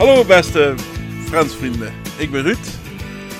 Hallo 0.00 0.24
beste 0.24 0.74
Friends-vrienden, 1.24 1.92
ik 2.18 2.30
ben 2.30 2.42
Ruud. 2.42 2.78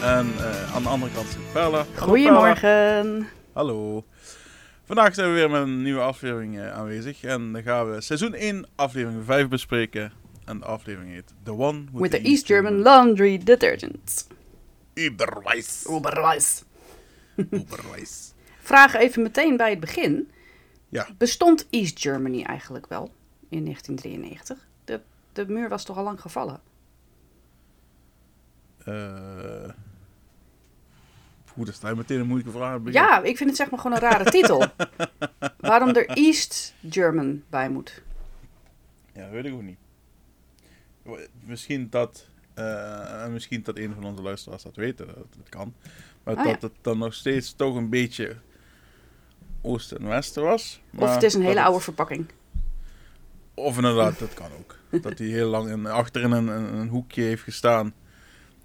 En 0.03 0.27
eh, 0.39 0.75
aan 0.75 0.83
de 0.83 0.89
andere 0.89 1.13
kant 1.13 1.27
zit 1.27 1.53
Perla. 1.53 1.87
Goedemorgen. 1.97 3.29
Hallo. 3.53 4.05
Vandaag 4.85 5.15
zijn 5.15 5.29
we 5.29 5.35
weer 5.35 5.51
met 5.51 5.63
een 5.63 5.83
nieuwe 5.83 6.01
aflevering 6.01 6.59
eh, 6.59 6.73
aanwezig. 6.73 7.23
En 7.23 7.53
dan 7.53 7.63
gaan 7.63 7.91
we 7.91 8.01
seizoen 8.01 8.35
1, 8.35 8.67
aflevering 8.75 9.25
5 9.25 9.49
bespreken. 9.49 10.13
En 10.45 10.59
de 10.59 10.65
aflevering 10.65 11.13
heet 11.13 11.35
The 11.43 11.53
One 11.53 11.85
with, 11.93 12.01
With 12.01 12.11
the 12.11 12.29
East 12.29 12.47
German 12.47 12.83
Laundry 12.83 13.39
Detergent. 13.45 14.27
Uberwijs. 14.95 15.85
Oberweis. 15.87 16.65
Uberwijs. 17.37 18.33
Vraag 18.59 18.95
even 18.95 19.23
meteen 19.23 19.57
bij 19.57 19.71
het 19.71 19.81
begin. 19.81 20.31
Ja. 20.89 21.09
Bestond 21.19 21.67
East 21.71 22.01
Germany 22.01 22.43
eigenlijk 22.43 22.87
wel 22.89 23.11
in 23.49 23.65
1993? 23.65 24.69
De, 25.33 25.47
muur 25.49 25.69
was 25.69 25.85
toch 25.85 25.97
al 25.97 26.05
lang 26.05 26.21
gevallen? 26.21 26.61
Eh 28.85 29.69
Goed, 31.47 31.67
dat 31.67 31.75
is 31.75 31.81
nou 31.81 31.97
meteen 31.97 32.21
een 32.21 32.27
moeilijke 32.27 32.59
vraag. 32.59 32.79
Ja, 32.85 33.23
ik 33.23 33.37
vind 33.37 33.49
het 33.49 33.59
zeg 33.59 33.71
maar 33.71 33.81
gewoon 33.81 33.97
een 33.97 34.03
rare 34.03 34.31
titel. 34.31 34.65
Waarom 35.59 35.89
er 35.89 36.09
East 36.09 36.75
German 36.91 37.43
bij 37.49 37.69
moet. 37.71 38.03
Ja, 39.13 39.23
dat 39.23 39.31
weet 39.31 39.45
ik 39.45 39.53
ook 39.53 39.63
niet. 39.63 39.79
Misschien 41.45 41.87
dat, 41.91 42.27
eh, 42.55 43.23
en 43.25 43.33
misschien 43.33 43.63
dat 43.63 43.77
een 43.77 43.95
van 43.95 44.05
onze 44.05 44.23
luisteraars 44.23 44.63
dat 44.63 44.77
weten, 44.77 45.07
dat, 45.07 45.17
dat 45.17 45.49
kan. 45.49 45.75
Maar 46.23 46.37
Ah, 46.37 46.45
dat 46.45 46.63
het 46.63 46.73
dan 46.81 46.99
nog 46.99 47.15
steeds 47.15 47.53
toch 47.53 47.75
een 47.75 47.89
beetje 47.91 48.37
oosten 49.63 49.99
en 49.99 50.07
westen 50.09 50.43
was. 50.43 50.81
Of 50.95 51.01
Maar 51.01 51.15
het 51.15 51.23
is 51.23 51.35
een 51.35 51.43
hele 51.43 51.55
het- 51.59 51.65
oude 51.67 51.81
verpakking. 51.81 52.27
Of 53.61 53.77
inderdaad, 53.77 54.19
dat 54.19 54.35
kan 54.35 54.51
ook. 54.59 55.03
dat 55.03 55.19
hij 55.19 55.27
heel 55.27 55.49
lang 55.49 55.71
in, 55.71 55.87
achterin 55.87 56.31
een, 56.31 56.49
een, 56.49 56.75
een 56.75 56.89
hoekje 56.89 57.23
heeft 57.23 57.43
gestaan. 57.43 57.93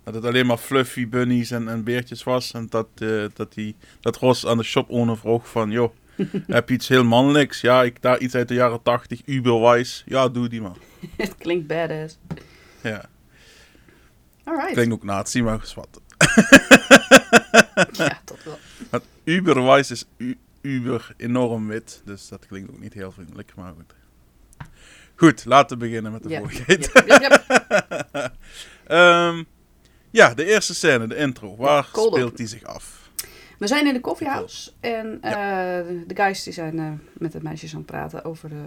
Dat 0.03 0.13
het 0.13 0.25
alleen 0.25 0.45
maar 0.45 0.57
fluffy 0.57 1.07
bunnies 1.07 1.51
en, 1.51 1.67
en 1.67 1.83
beertjes 1.83 2.23
was. 2.23 2.51
En 2.51 2.67
dat, 2.69 2.87
eh, 2.95 3.25
dat, 3.33 3.53
die, 3.53 3.75
dat 3.99 4.17
Ros 4.17 4.45
aan 4.45 4.57
de 4.57 4.63
shop 4.63 4.89
owner 4.89 5.17
vroeg 5.17 5.49
van... 5.49 5.71
Joh, 5.71 5.93
heb 6.47 6.69
je 6.69 6.75
iets 6.75 6.87
heel 6.87 7.03
mannelijks? 7.03 7.61
Ja, 7.61 7.83
ik 7.83 8.01
daar 8.01 8.19
iets 8.19 8.35
uit 8.35 8.47
de 8.47 8.53
jaren 8.53 8.81
80, 8.81 9.21
uberwise. 9.25 10.03
Ja, 10.05 10.29
doe 10.29 10.49
die 10.49 10.61
maar. 10.61 10.77
het 11.17 11.35
klinkt 11.37 11.67
badass. 11.67 12.17
Ja, 12.81 13.05
Alright. 14.43 14.73
klinkt 14.73 14.93
ook 14.93 15.03
nazi, 15.03 15.41
maar 15.41 15.61
is 15.63 15.73
wat. 15.83 16.01
Ja, 17.91 18.21
tot 18.23 18.43
wel. 18.43 18.57
Want 18.89 19.03
uberwise 19.23 19.93
is 19.93 20.05
u, 20.17 20.37
uber 20.61 21.13
enorm 21.17 21.67
wit. 21.67 22.01
Dus 22.05 22.27
dat 22.27 22.45
klinkt 22.45 22.69
ook 22.69 22.79
niet 22.79 22.93
heel 22.93 23.11
vriendelijk, 23.11 23.55
maar 23.55 23.73
goed. 23.73 23.93
Goed, 25.15 25.45
laten 25.45 25.77
we 25.77 25.85
beginnen 25.85 26.11
met 26.11 26.23
de 26.23 26.29
Ja. 26.29 26.41
yep. 27.05 27.43
Ehm, 28.87 29.43
ja, 30.09 30.33
de 30.33 30.45
eerste 30.45 30.75
scène, 30.75 31.07
de 31.07 31.15
intro. 31.15 31.55
Waar 31.55 31.83
speelt 31.93 32.37
die 32.37 32.47
zich 32.47 32.63
af? 32.63 33.09
We 33.57 33.67
zijn 33.67 33.87
in 33.87 33.93
de 33.93 33.99
koffiehouse 33.99 34.71
en 34.79 35.21
eh, 35.21 35.31
de 36.07 36.15
guys 36.15 36.43
die 36.43 36.53
zijn 36.53 36.79
eh, 36.79 36.91
met 37.13 37.31
de 37.31 37.39
meisjes 37.41 37.71
aan 37.71 37.77
het 37.77 37.85
praten 37.85 38.25
over 38.25 38.49
de, 38.49 38.63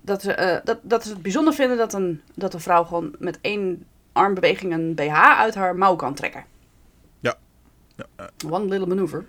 dat, 0.00 0.22
ze, 0.22 0.32
eh, 0.32 0.64
dat, 0.64 0.78
dat 0.82 1.02
ze 1.02 1.10
het 1.10 1.22
bijzonder 1.22 1.54
vinden 1.54 1.76
dat 1.76 1.94
een, 1.94 2.20
dat 2.34 2.54
een 2.54 2.60
vrouw 2.60 2.84
gewoon 2.84 3.14
met 3.18 3.38
één 3.40 3.86
armbeweging 4.12 4.72
een 4.72 4.94
BH 4.94 5.38
uit 5.38 5.54
haar 5.54 5.76
mouw 5.76 5.96
kan 5.96 6.14
trekken. 6.14 6.44
Ja, 7.20 7.36
One 8.50 8.64
little 8.64 8.86
maneuver. 8.86 9.24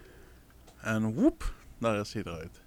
en 0.81 1.13
woep, 1.13 1.53
daar 1.77 1.99
is 1.99 2.13
hij 2.13 2.23
eruit. 2.25 2.61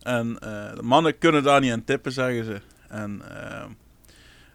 En 0.00 0.34
de 0.74 0.82
mannen 0.82 1.18
kunnen 1.18 1.42
daar 1.42 1.60
niet 1.60 1.72
aan 1.72 1.84
tippen, 1.84 2.12
zeggen 2.12 2.44
ze. 2.44 2.60
En, 2.90 3.22
eh, 3.28 3.62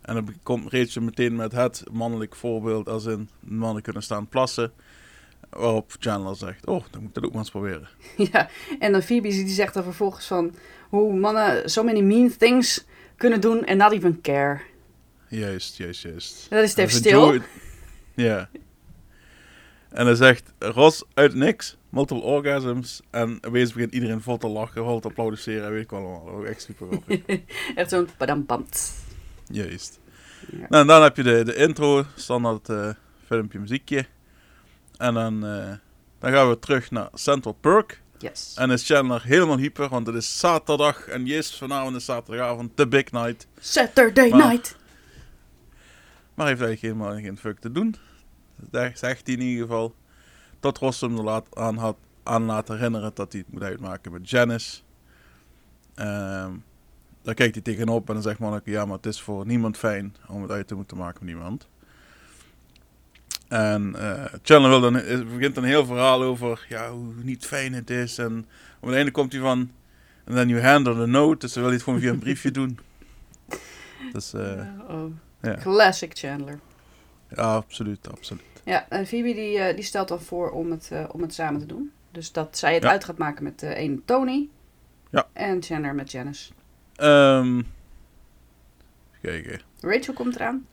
en 0.01 0.13
dan 0.13 0.33
komt 0.43 0.73
Rachel 0.73 1.01
meteen 1.01 1.35
met 1.35 1.51
het 1.51 1.83
mannelijk 1.91 2.35
voorbeeld, 2.35 2.89
als 2.89 3.05
in 3.05 3.29
mannen 3.39 3.83
kunnen 3.83 4.03
staan 4.03 4.27
plassen. 4.27 4.71
Waarop 5.49 5.95
Chandler 5.99 6.35
zegt, 6.35 6.65
oh, 6.65 6.83
dan 6.91 6.99
moet 6.99 7.09
ik 7.09 7.15
dat 7.15 7.23
ook 7.23 7.31
maar 7.31 7.39
eens 7.39 7.49
proberen. 7.49 7.87
ja, 8.31 8.49
en 8.79 8.91
dan 8.91 9.01
Phoebe 9.01 9.27
die 9.27 9.47
zegt 9.47 9.73
dan 9.73 9.83
vervolgens 9.83 10.25
van 10.25 10.55
hoe 10.89 11.15
mannen 11.15 11.69
so 11.69 11.83
many 11.83 12.01
mean 12.01 12.37
things 12.37 12.85
kunnen 13.15 13.41
doen 13.41 13.63
en 13.63 13.77
not 13.77 13.91
even 13.91 14.21
care. 14.21 14.61
Juist, 15.27 15.77
juist, 15.77 16.01
juist. 16.01 16.47
En 16.49 16.57
dat 16.57 16.65
is 16.65 16.75
dan 16.75 16.89
stil. 16.89 17.41
Ja. 18.15 18.49
En 19.89 20.05
dan 20.05 20.15
zegt 20.15 20.53
Ros 20.59 21.03
uit 21.13 21.33
niks, 21.33 21.77
multiple 21.95 22.23
orgasms. 22.23 23.01
En 23.09 23.37
opeens 23.47 23.73
begint 23.73 23.93
iedereen 23.93 24.21
vol 24.21 24.37
te 24.37 24.47
lachen, 24.47 24.83
vol 24.83 24.99
te 24.99 25.07
applaudisseren. 25.07 25.71
Weet 25.71 25.83
ik 25.83 25.89
wel 25.89 25.99
allemaal. 25.99 26.29
Ook 26.29 26.45
echt 26.45 26.61
super 26.61 26.87
grappig. 26.87 27.39
Echt 27.75 27.89
zo'n 27.89 28.09
padambamt. 28.17 28.93
Juist. 29.47 29.99
Ja. 30.51 30.57
Nou, 30.69 30.81
en 30.81 30.87
dan 30.87 31.03
heb 31.03 31.15
je 31.17 31.23
de, 31.23 31.43
de 31.43 31.55
intro, 31.55 32.05
standaard 32.15 32.69
eh, 32.69 32.89
filmpje, 33.25 33.59
muziekje. 33.59 34.05
En 34.97 35.13
dan, 35.13 35.45
eh, 35.45 35.73
dan 36.19 36.31
gaan 36.31 36.49
we 36.49 36.59
terug 36.59 36.91
naar 36.91 37.09
Central 37.13 37.53
Perk. 37.53 38.01
Yes. 38.17 38.53
En 38.55 38.71
is 38.71 38.85
Chandler 38.85 39.23
helemaal 39.23 39.57
hyper, 39.57 39.89
want 39.89 40.07
het 40.07 40.15
is 40.15 40.39
zaterdag. 40.39 41.07
En 41.07 41.25
yes, 41.25 41.57
vanavond 41.57 41.95
is 41.95 42.05
zaterdagavond, 42.05 42.75
the 42.75 42.87
big 42.87 43.11
night. 43.11 43.47
Saturday 43.59 44.29
Maar- 44.29 44.47
night. 44.47 44.75
Maar 46.33 46.47
heeft 46.47 46.61
eigenlijk 46.61 46.81
helemaal 46.81 47.21
geen 47.21 47.37
fuck 47.37 47.59
te 47.59 47.71
doen. 47.71 47.95
Dat 48.55 48.91
zegt 48.97 49.27
hij 49.27 49.35
in 49.35 49.41
ieder 49.41 49.61
geval. 49.65 49.95
Tot 50.65 50.77
Ross 50.77 51.01
hem 51.01 51.17
er 51.17 51.23
laat, 51.23 51.55
aan, 51.55 51.77
had, 51.77 51.97
aan 52.23 52.43
laat 52.43 52.67
herinneren 52.67 53.11
dat 53.13 53.31
hij 53.31 53.41
het 53.41 53.53
moet 53.53 53.63
uitmaken 53.63 54.11
met 54.11 54.29
Janice. 54.29 54.81
Ehm 55.95 56.51
daar 57.21 57.33
kijkt 57.33 57.53
hij 57.53 57.63
tegenop 57.63 58.07
en 58.07 58.13
dan 58.13 58.23
zegt 58.23 58.39
Monica, 58.39 58.71
ja, 58.71 58.85
maar 58.85 58.95
het 58.95 59.05
is 59.05 59.21
voor 59.21 59.45
niemand 59.45 59.77
fijn 59.77 60.15
om 60.27 60.41
het 60.41 60.51
uit 60.51 60.67
te 60.67 60.75
moeten 60.75 60.97
maken 60.97 61.25
met 61.25 61.33
niemand. 61.33 61.67
En 63.47 63.95
eh 63.95 64.33
Chandler 64.43 64.69
wil 64.69 64.81
dan, 64.81 64.95
eh, 64.95 65.25
begint 65.33 65.57
een 65.57 65.63
heel 65.63 65.85
verhaal 65.85 66.23
over 66.23 66.65
ja, 66.69 66.91
hoe 66.91 67.13
niet 67.15 67.45
fijn 67.45 67.73
het 67.73 67.89
is. 67.89 68.17
En 68.17 68.45
op 68.79 68.87
het 68.87 68.95
einde 68.95 69.11
komt 69.11 69.31
hij 69.31 69.41
van, 69.41 69.71
and 70.27 70.35
then 70.35 70.47
you 70.47 70.61
handle 70.61 70.95
the 70.95 71.05
note, 71.05 71.37
dus 71.37 71.53
dan 71.53 71.63
wil 71.63 71.71
hij 71.71 71.73
het 71.73 71.83
gewoon 71.83 71.99
via 71.99 72.11
een 72.11 72.19
briefje 72.19 72.51
doen. 72.51 72.79
Dus 74.13 74.33
oh. 74.33 75.05
ja. 75.41 75.55
Classic 75.55 76.11
Chandler. 76.13 76.59
ja, 77.29 77.55
absoluut, 77.55 78.11
absoluut. 78.11 78.54
Ja, 78.65 78.85
en 78.89 79.07
Phoebe 79.07 79.33
die, 79.33 79.57
eh, 79.59 79.75
die 79.75 79.83
stelt 79.83 80.07
dan 80.07 80.21
voor 80.21 80.51
om 80.51 80.71
het, 80.71 80.89
eh, 80.91 81.03
om 81.11 81.21
het 81.21 81.33
samen 81.33 81.59
te 81.59 81.65
doen. 81.65 81.91
Dus 82.11 82.31
dat 82.31 82.57
zij 82.57 82.73
het 82.73 82.83
Ja. 82.83 82.89
uit 82.89 83.03
gaat 83.03 83.17
maken 83.17 83.43
met 83.43 83.59
de 83.59 83.75
ene 83.75 83.99
Tony. 84.05 84.49
Ja. 85.09 85.27
En 85.33 85.63
Chandler 85.63 85.95
met 85.95 86.11
Janice. 86.11 86.51
Ehm 86.95 87.57
even 87.57 89.41
kijken. 89.43 89.61
Rachel 89.81 90.13
komt 90.13 90.35
eraan. 90.35 90.65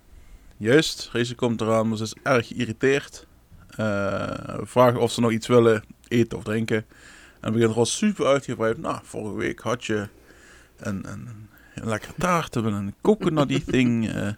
Juist, 0.57 1.09
Rachel 1.13 1.35
komt 1.35 1.61
eraan, 1.61 1.89
maar 1.89 1.97
ze 1.97 2.03
is 2.03 2.15
erg 2.23 2.47
geïrriteerd. 2.47 3.27
Eh 3.77 4.59
vragen 4.63 5.01
of 5.01 5.13
ze 5.13 5.21
nog 5.21 5.31
iets 5.31 5.47
willen 5.47 5.85
eten 6.09 6.39
of 6.39 6.45
drinken. 6.45 6.85
En 7.41 7.53
begint 7.53 7.73
Ross 7.73 7.97
super 7.97 8.27
uitgebreid. 8.27 8.79
Nou, 8.79 8.99
vorige 9.03 9.37
week 9.37 9.61
had 9.61 9.85
je 9.85 10.09
een, 10.77 11.11
een, 11.13 11.29
een 11.75 11.89
lekkere 11.89 12.13
taart 12.19 12.57
en 12.57 12.65
een 12.65 12.95
coconutty 13.01 13.65
thing. 13.65 14.09
eh. 14.09 14.29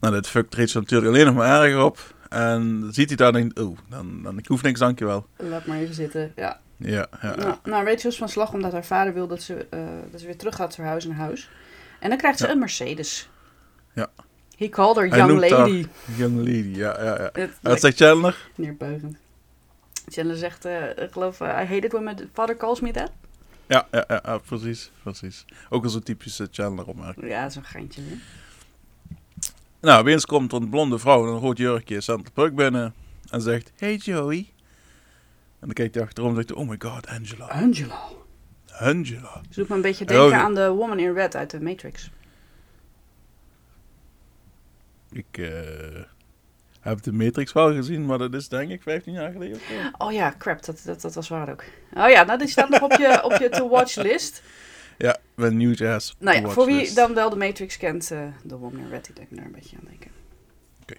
nou, 0.00 0.14
dat 0.14 0.28
fuckt 0.28 0.54
Rachel 0.54 0.80
natuurlijk 0.80 1.12
alleen 1.12 1.26
nog 1.26 1.34
maar 1.34 1.62
erger 1.62 1.84
op. 1.84 2.14
En 2.34 2.80
dan 2.80 2.92
ziet 2.92 3.08
hij 3.08 3.16
daar 3.16 3.32
denkt, 3.32 3.58
oh, 3.60 3.78
dan, 3.88 4.22
dan 4.22 4.38
ik 4.38 4.46
hoef 4.46 4.62
niks, 4.62 4.78
dankjewel. 4.78 5.26
Laat 5.36 5.66
maar 5.66 5.78
even 5.78 5.94
zitten. 5.94 6.32
Ja. 6.36 6.60
Ja, 6.76 7.06
ja, 7.22 7.34
Nou, 7.36 7.54
nou, 7.64 7.84
Rachel 7.84 8.10
is 8.10 8.16
van 8.16 8.28
slag 8.28 8.52
omdat 8.52 8.72
haar 8.72 8.84
vader 8.84 9.14
wil 9.14 9.26
dat 9.26 9.42
ze, 9.42 9.66
eh, 9.70 9.80
dat 10.10 10.20
ze 10.20 10.26
weer 10.26 10.36
terug 10.36 10.54
gaat 10.54 10.78
naar 10.78 10.86
huis 10.86 11.04
naar 11.04 11.16
huis. 11.16 11.50
En 12.00 12.08
dan 12.08 12.18
krijgt 12.18 12.38
ze 12.38 12.46
Ja. 12.46 12.52
een 12.52 12.58
Mercedes. 12.58 13.28
Ja. 13.92 14.10
He 14.56 14.68
called 14.68 14.96
her 14.96 15.06
young 15.16 15.50
lady. 15.50 15.86
young 16.16 16.36
lady, 16.36 16.72
ja, 16.74 17.02
ja, 17.02 17.14
ja. 17.22 17.30
Het, 17.32 17.50
wat 17.62 17.80
zegt 17.80 17.96
Chandler? 17.96 18.36
neerbuigend. 18.54 19.16
Chandler 20.08 20.36
zegt, 20.36 20.64
eh, 20.64 20.88
ik 20.88 21.08
geloof, 21.12 21.40
eh, 21.40 21.48
I 21.48 21.66
hate 21.66 21.86
it 21.86 21.92
when 21.92 22.04
my 22.04 22.14
father 22.32 22.56
calls 22.56 22.80
me 22.80 22.90
that. 22.90 23.10
Ja, 23.66 23.86
ja, 23.90 24.04
ja, 24.08 24.38
precies, 24.38 24.90
precies. 25.02 25.44
Ook 25.70 25.84
al 25.84 25.90
zo'n 25.90 26.02
typische 26.02 26.48
Chandler 26.50 26.86
opmerking. 26.86 27.26
Ja, 27.28 27.48
zo'n 27.48 27.64
geintje. 27.64 28.00
Hè? 28.02 28.16
Nou, 29.84 30.00
opeens 30.00 30.26
komt 30.26 30.52
er 30.52 30.62
een 30.62 30.68
blonde 30.68 30.98
vrouw 30.98 31.26
in 31.26 31.32
een 31.32 31.40
rood 31.40 31.58
jurkje 31.58 32.00
Central 32.00 32.32
Park 32.32 32.54
binnen 32.54 32.94
en 33.30 33.40
zegt, 33.40 33.72
Hey 33.76 33.94
Joey. 33.96 34.36
En 34.36 34.46
dan 35.60 35.72
kijkt 35.72 35.94
hij 35.94 36.04
achterom 36.04 36.28
en 36.28 36.36
zegt 36.36 36.52
oh 36.52 36.68
my 36.68 36.76
god, 36.78 37.06
Angela. 37.06 37.46
Angela. 37.46 38.02
Angela. 38.78 39.40
Ze 39.50 39.60
doet 39.60 39.68
me 39.68 39.74
een 39.74 39.80
beetje 39.80 40.04
denken 40.04 40.38
aan 40.38 40.54
de 40.54 40.68
Woman 40.68 40.98
in 40.98 41.14
Red 41.14 41.36
uit 41.36 41.50
de 41.50 41.60
Matrix. 41.60 42.10
Ik 45.12 45.38
eh, 45.38 45.48
heb 46.80 47.02
de 47.02 47.12
Matrix 47.12 47.52
wel 47.52 47.72
gezien, 47.72 48.06
maar 48.06 48.18
dat 48.18 48.34
is 48.34 48.48
denk 48.48 48.70
ik 48.70 48.82
15 48.82 49.12
jaar 49.12 49.32
geleden 49.32 49.56
of 49.56 49.62
zo. 49.62 50.04
Oh 50.04 50.12
ja, 50.12 50.34
crap, 50.38 50.64
dat, 50.64 50.82
dat, 50.84 51.00
dat 51.00 51.14
was 51.14 51.28
waar 51.28 51.50
ook. 51.50 51.64
Oh 51.94 52.08
ja, 52.08 52.24
nou 52.24 52.38
die 52.38 52.48
staat 52.48 52.68
nog 52.68 52.82
op 52.82 52.92
je, 52.92 53.20
op 53.24 53.32
je 53.32 53.48
to-watch 53.48 53.94
list. 53.94 54.42
Met 55.34 55.52
New 55.52 55.74
Jazz. 55.74 56.12
Nou 56.18 56.40
ja, 56.40 56.48
voor 56.48 56.66
wie 56.66 56.92
dan 56.94 57.14
wel 57.14 57.30
de 57.30 57.36
Matrix 57.36 57.76
kent, 57.76 58.10
eh, 58.10 58.26
de 58.42 58.56
Woman 58.56 58.80
in 58.80 58.88
Red, 58.88 59.04
die 59.04 59.14
denk 59.14 59.30
ik 59.30 59.36
daar 59.36 59.46
een 59.46 59.52
beetje 59.52 59.76
aan 59.76 59.84
denken. 59.88 60.10
Oké. 60.82 60.94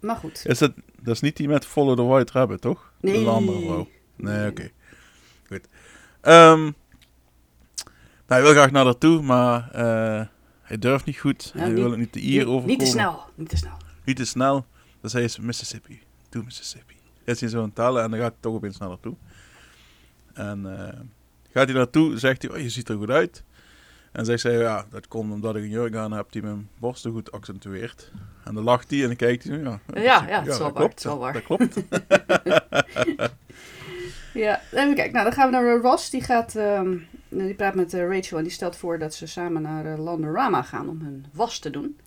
Maar 0.00 0.16
goed. 0.16 0.42
Is 0.46 0.60
het, 0.60 0.72
dat 1.00 1.14
is 1.14 1.20
niet 1.20 1.36
die 1.36 1.48
met 1.48 1.66
Follow 1.66 1.96
the 1.96 2.02
White 2.02 2.32
Rabbit, 2.32 2.60
toch? 2.60 2.92
Nee. 3.00 3.12
Dat 3.12 3.20
is 3.22 3.26
een 3.28 3.34
andere 3.34 3.60
vrouw. 3.60 3.88
Nee, 4.16 4.50
oké. 4.50 4.70
Goed. 5.46 5.68
Ehm, 6.20 6.62
nou, 6.62 6.72
hij 8.26 8.42
wil 8.42 8.50
graag 8.50 8.70
naar 8.70 8.84
daartoe, 8.84 9.22
maar 9.22 9.70
eh, 9.70 10.26
hij 10.62 10.78
durft 10.78 11.04
niet 11.04 11.18
goed. 11.18 11.50
Ja, 11.54 11.60
hij 11.60 11.68
niet- 11.68 11.78
wil 11.78 11.90
het 11.90 11.98
niet 11.98 12.12
te 12.12 12.18
hier 12.18 12.30
niet, 12.38 12.40
overkomen. 12.46 12.68
niet 12.68 12.78
te 12.78 12.86
snel, 12.86 13.22
niet 13.34 13.48
te 13.48 13.56
snel. 13.56 13.76
niet 14.04 14.16
te 14.16 14.24
snel. 14.24 14.66
Dan 15.00 15.10
zei 15.10 15.28
ze 15.28 15.42
Mississippi, 15.42 16.00
to 16.28 16.42
Mississippi. 16.42 16.94
Is 17.24 17.40
hij 17.40 17.48
zo 17.48 17.58
aan 17.58 17.64
het 17.64 17.74
tellen 17.74 18.02
en 18.02 18.10
dan 18.10 18.18
gaat 18.20 18.30
hij 18.32 18.40
toch 18.40 18.54
opeens 18.54 18.78
naar 18.78 18.88
naartoe. 18.88 19.14
En 20.34 20.78
eh, 20.78 21.00
gaat 21.52 21.64
hij 21.68 21.76
naartoe, 21.76 22.18
zegt 22.18 22.42
hij, 22.42 22.50
oh, 22.50 22.58
je 22.58 22.70
ziet 22.70 22.88
er 22.88 22.96
goed 22.96 23.10
uit. 23.10 23.44
En 24.14 24.38
zij, 24.38 24.52
ja, 24.52 24.84
dat 24.90 25.08
komt 25.08 25.32
omdat 25.32 25.56
ik 25.56 25.62
een 25.62 25.68
jurk 25.68 25.94
aan 25.96 26.12
heb 26.12 26.32
die 26.32 26.42
mijn 26.42 26.68
borsten 26.78 27.12
goed 27.12 27.32
accentueert. 27.32 28.10
En 28.44 28.54
dan 28.54 28.64
lacht 28.64 28.90
hij 28.90 29.00
en 29.00 29.06
dan 29.06 29.16
kijkt 29.16 29.44
hij, 29.44 29.58
ja, 29.58 29.80
Ja, 29.94 30.24
ja, 30.28 30.38
het 30.42 30.46
is 30.52 30.58
wel 30.58 30.72
waar, 30.72 30.72
klopt. 30.72 30.90
het 30.90 30.98
is 30.98 31.04
wel 31.04 31.18
waar. 31.18 31.32
Dat 31.32 31.42
klopt. 31.42 31.76
Ja, 34.34 34.60
even 34.72 34.94
kijken. 34.94 35.12
Nou, 35.12 35.24
dan 35.24 35.32
gaan 35.32 35.50
we 35.50 35.56
naar 35.56 35.76
Ross. 35.80 36.10
Die, 36.10 36.22
gaat, 36.22 36.54
ehm, 36.56 36.96
die 37.28 37.54
praat 37.54 37.74
met 37.74 37.94
eh, 37.94 38.08
Rachel 38.08 38.36
en 38.38 38.42
die 38.42 38.52
stelt 38.52 38.76
voor 38.76 38.98
dat 38.98 39.14
ze 39.14 39.26
samen 39.26 39.62
naar 39.62 39.86
eh, 39.92 39.98
Landorama 40.04 40.62
gaan 40.62 40.88
om 40.88 41.00
hun 41.00 41.26
was 41.32 41.58
te 41.58 41.70
doen. 41.70 42.00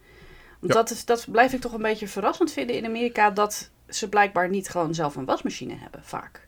Want 0.59 0.73
Ja. 0.73 0.79
dat, 0.79 0.89
is, 0.89 1.05
dat 1.05 1.25
blijf 1.31 1.53
ik 1.53 1.61
toch 1.61 1.73
een 1.73 1.81
beetje 1.81 2.07
verrassend 2.07 2.51
vinden 2.51 2.75
in 2.75 2.85
Amerika, 2.85 3.31
dat 3.31 3.69
ze 3.89 4.09
blijkbaar 4.09 4.49
niet 4.49 4.69
gewoon 4.69 4.93
zelf 4.93 5.15
een 5.15 5.25
wasmachine 5.25 5.75
hebben, 5.75 6.03
vaak. 6.03 6.46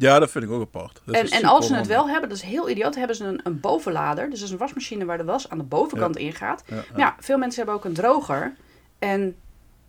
Ja, 0.00 0.18
dat 0.18 0.30
vind 0.30 0.44
ik 0.44 0.50
ook 0.50 0.62
apart. 0.62 1.00
Dat 1.04 1.14
En, 1.14 1.28
en 1.28 1.44
als 1.44 1.66
ze 1.66 1.74
het 1.74 1.86
wel 1.86 2.08
hebben, 2.08 2.28
dat 2.28 2.38
is 2.38 2.44
heel 2.44 2.68
idioot, 2.68 2.94
hebben 2.94 3.16
ze 3.16 3.24
een, 3.24 3.40
een 3.44 3.60
bovenlader. 3.60 4.30
Dus 4.30 4.38
dat 4.38 4.48
is 4.48 4.54
een 4.54 4.60
wasmachine 4.60 5.04
waar 5.04 5.18
de 5.18 5.24
was 5.24 5.48
aan 5.48 5.58
de 5.58 5.64
bovenkant 5.64 6.16
ingaat. 6.16 6.62
Ja, 6.66 6.76
ja. 6.76 6.82
Maar 6.90 7.00
ja, 7.00 7.16
veel 7.18 7.38
mensen 7.38 7.56
hebben 7.56 7.74
ook 7.74 7.84
een 7.84 7.94
droger. 7.94 8.56
En 8.98 9.36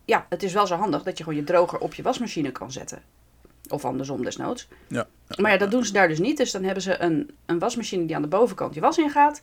ja, 0.04 0.26
het 0.28 0.42
is 0.42 0.52
wel 0.52 0.66
zo 0.66 0.74
handig 0.74 1.02
dat 1.02 1.18
je 1.18 1.24
gewoon 1.24 1.38
je 1.38 1.44
droger 1.44 1.78
op 1.78 1.94
je 1.94 2.02
wasmachine 2.02 2.50
kan 2.50 2.72
zetten. 2.72 3.02
Of 3.68 3.84
andersom 3.84 4.24
desnoods. 4.24 4.68
Ja. 4.88 5.06
Maar 5.36 5.52
ja, 5.52 5.58
dat 5.58 5.70
doen 5.70 5.84
ze 5.84 5.92
daar 5.92 6.08
dus 6.08 6.18
niet. 6.18 6.36
Dus 6.36 6.50
dan 6.50 6.62
hebben 6.62 6.82
ze 6.82 7.00
een, 7.00 7.30
een 7.46 7.58
wasmachine 7.58 8.06
die 8.06 8.16
aan 8.16 8.22
de 8.22 8.28
bovenkant 8.28 8.74
je 8.74 8.80
was 8.80 8.98
ingaat. 8.98 9.40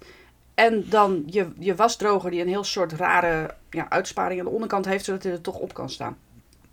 En 0.53 0.85
dan 0.89 1.23
je, 1.25 1.47
je 1.59 1.75
wasdroger 1.75 2.31
die 2.31 2.41
een 2.41 2.47
heel 2.47 2.63
soort 2.63 2.93
rare 2.93 3.55
ja, 3.69 3.89
uitsparing 3.89 4.39
aan 4.39 4.45
de 4.45 4.51
onderkant 4.51 4.85
heeft, 4.85 5.05
zodat 5.05 5.23
hij 5.23 5.31
er 5.31 5.41
toch 5.41 5.57
op 5.57 5.73
kan 5.73 5.89
staan. 5.89 6.17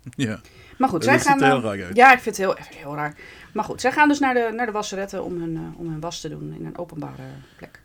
Ja, 0.27 0.39
Maar 0.77 0.89
goed, 0.89 1.03
zij 1.03 1.19
gaan... 1.19 1.43
heel 1.43 1.61
raar 1.61 1.83
uit. 1.83 1.95
ja, 1.95 2.13
ik 2.13 2.19
vind 2.19 2.37
het 2.37 2.45
heel, 2.45 2.57
heel 2.75 2.95
raar. 2.95 3.15
Maar 3.53 3.63
goed, 3.63 3.81
zij 3.81 3.91
gaan 3.91 4.07
dus 4.07 4.19
naar 4.19 4.33
de, 4.33 4.51
naar 4.55 4.65
de 4.65 4.71
wasseretten 4.71 5.23
om 5.23 5.39
hun, 5.41 5.55
eh, 5.55 5.79
om 5.79 5.89
hun 5.89 5.99
was 5.99 6.21
te 6.21 6.29
doen 6.29 6.53
in 6.59 6.65
een 6.65 6.77
openbare 6.77 7.23
plek. 7.57 7.81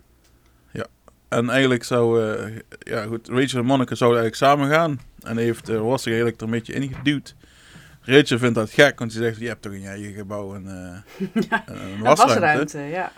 En 1.32 1.50
eigenlijk 1.50 1.84
zou, 1.84 2.32
eh, 2.32 2.56
ja 2.78 3.04
goed, 3.04 3.28
Rachel 3.28 3.58
en 3.58 3.64
Monica 3.64 3.94
zouden 3.94 4.20
eigenlijk 4.20 4.52
samen 4.52 4.74
gaan. 4.74 5.00
En 5.22 5.36
heeft 5.36 5.68
uh, 5.68 5.76
Ross 5.76 6.02
zich 6.02 6.12
eigenlijk 6.12 6.40
er 6.40 6.46
een 6.46 6.52
beetje 6.52 6.72
ingeduwd. 6.72 7.34
Rachel 8.00 8.38
vindt 8.38 8.54
dat 8.54 8.70
gek, 8.70 8.98
want 8.98 9.12
ze 9.12 9.18
zegt, 9.18 9.38
je 9.38 9.46
hebt 9.46 9.62
toch 9.62 9.72
in 9.72 9.80
je 9.80 9.88
eigen 9.88 10.12
gebouw 10.12 10.54
een, 10.54 10.66
eh, 10.66 10.98
een, 11.18 11.44
een 11.66 12.00
wasruimte. 12.00 12.40
wasruimte, 12.40 12.78
ja. 12.78 13.12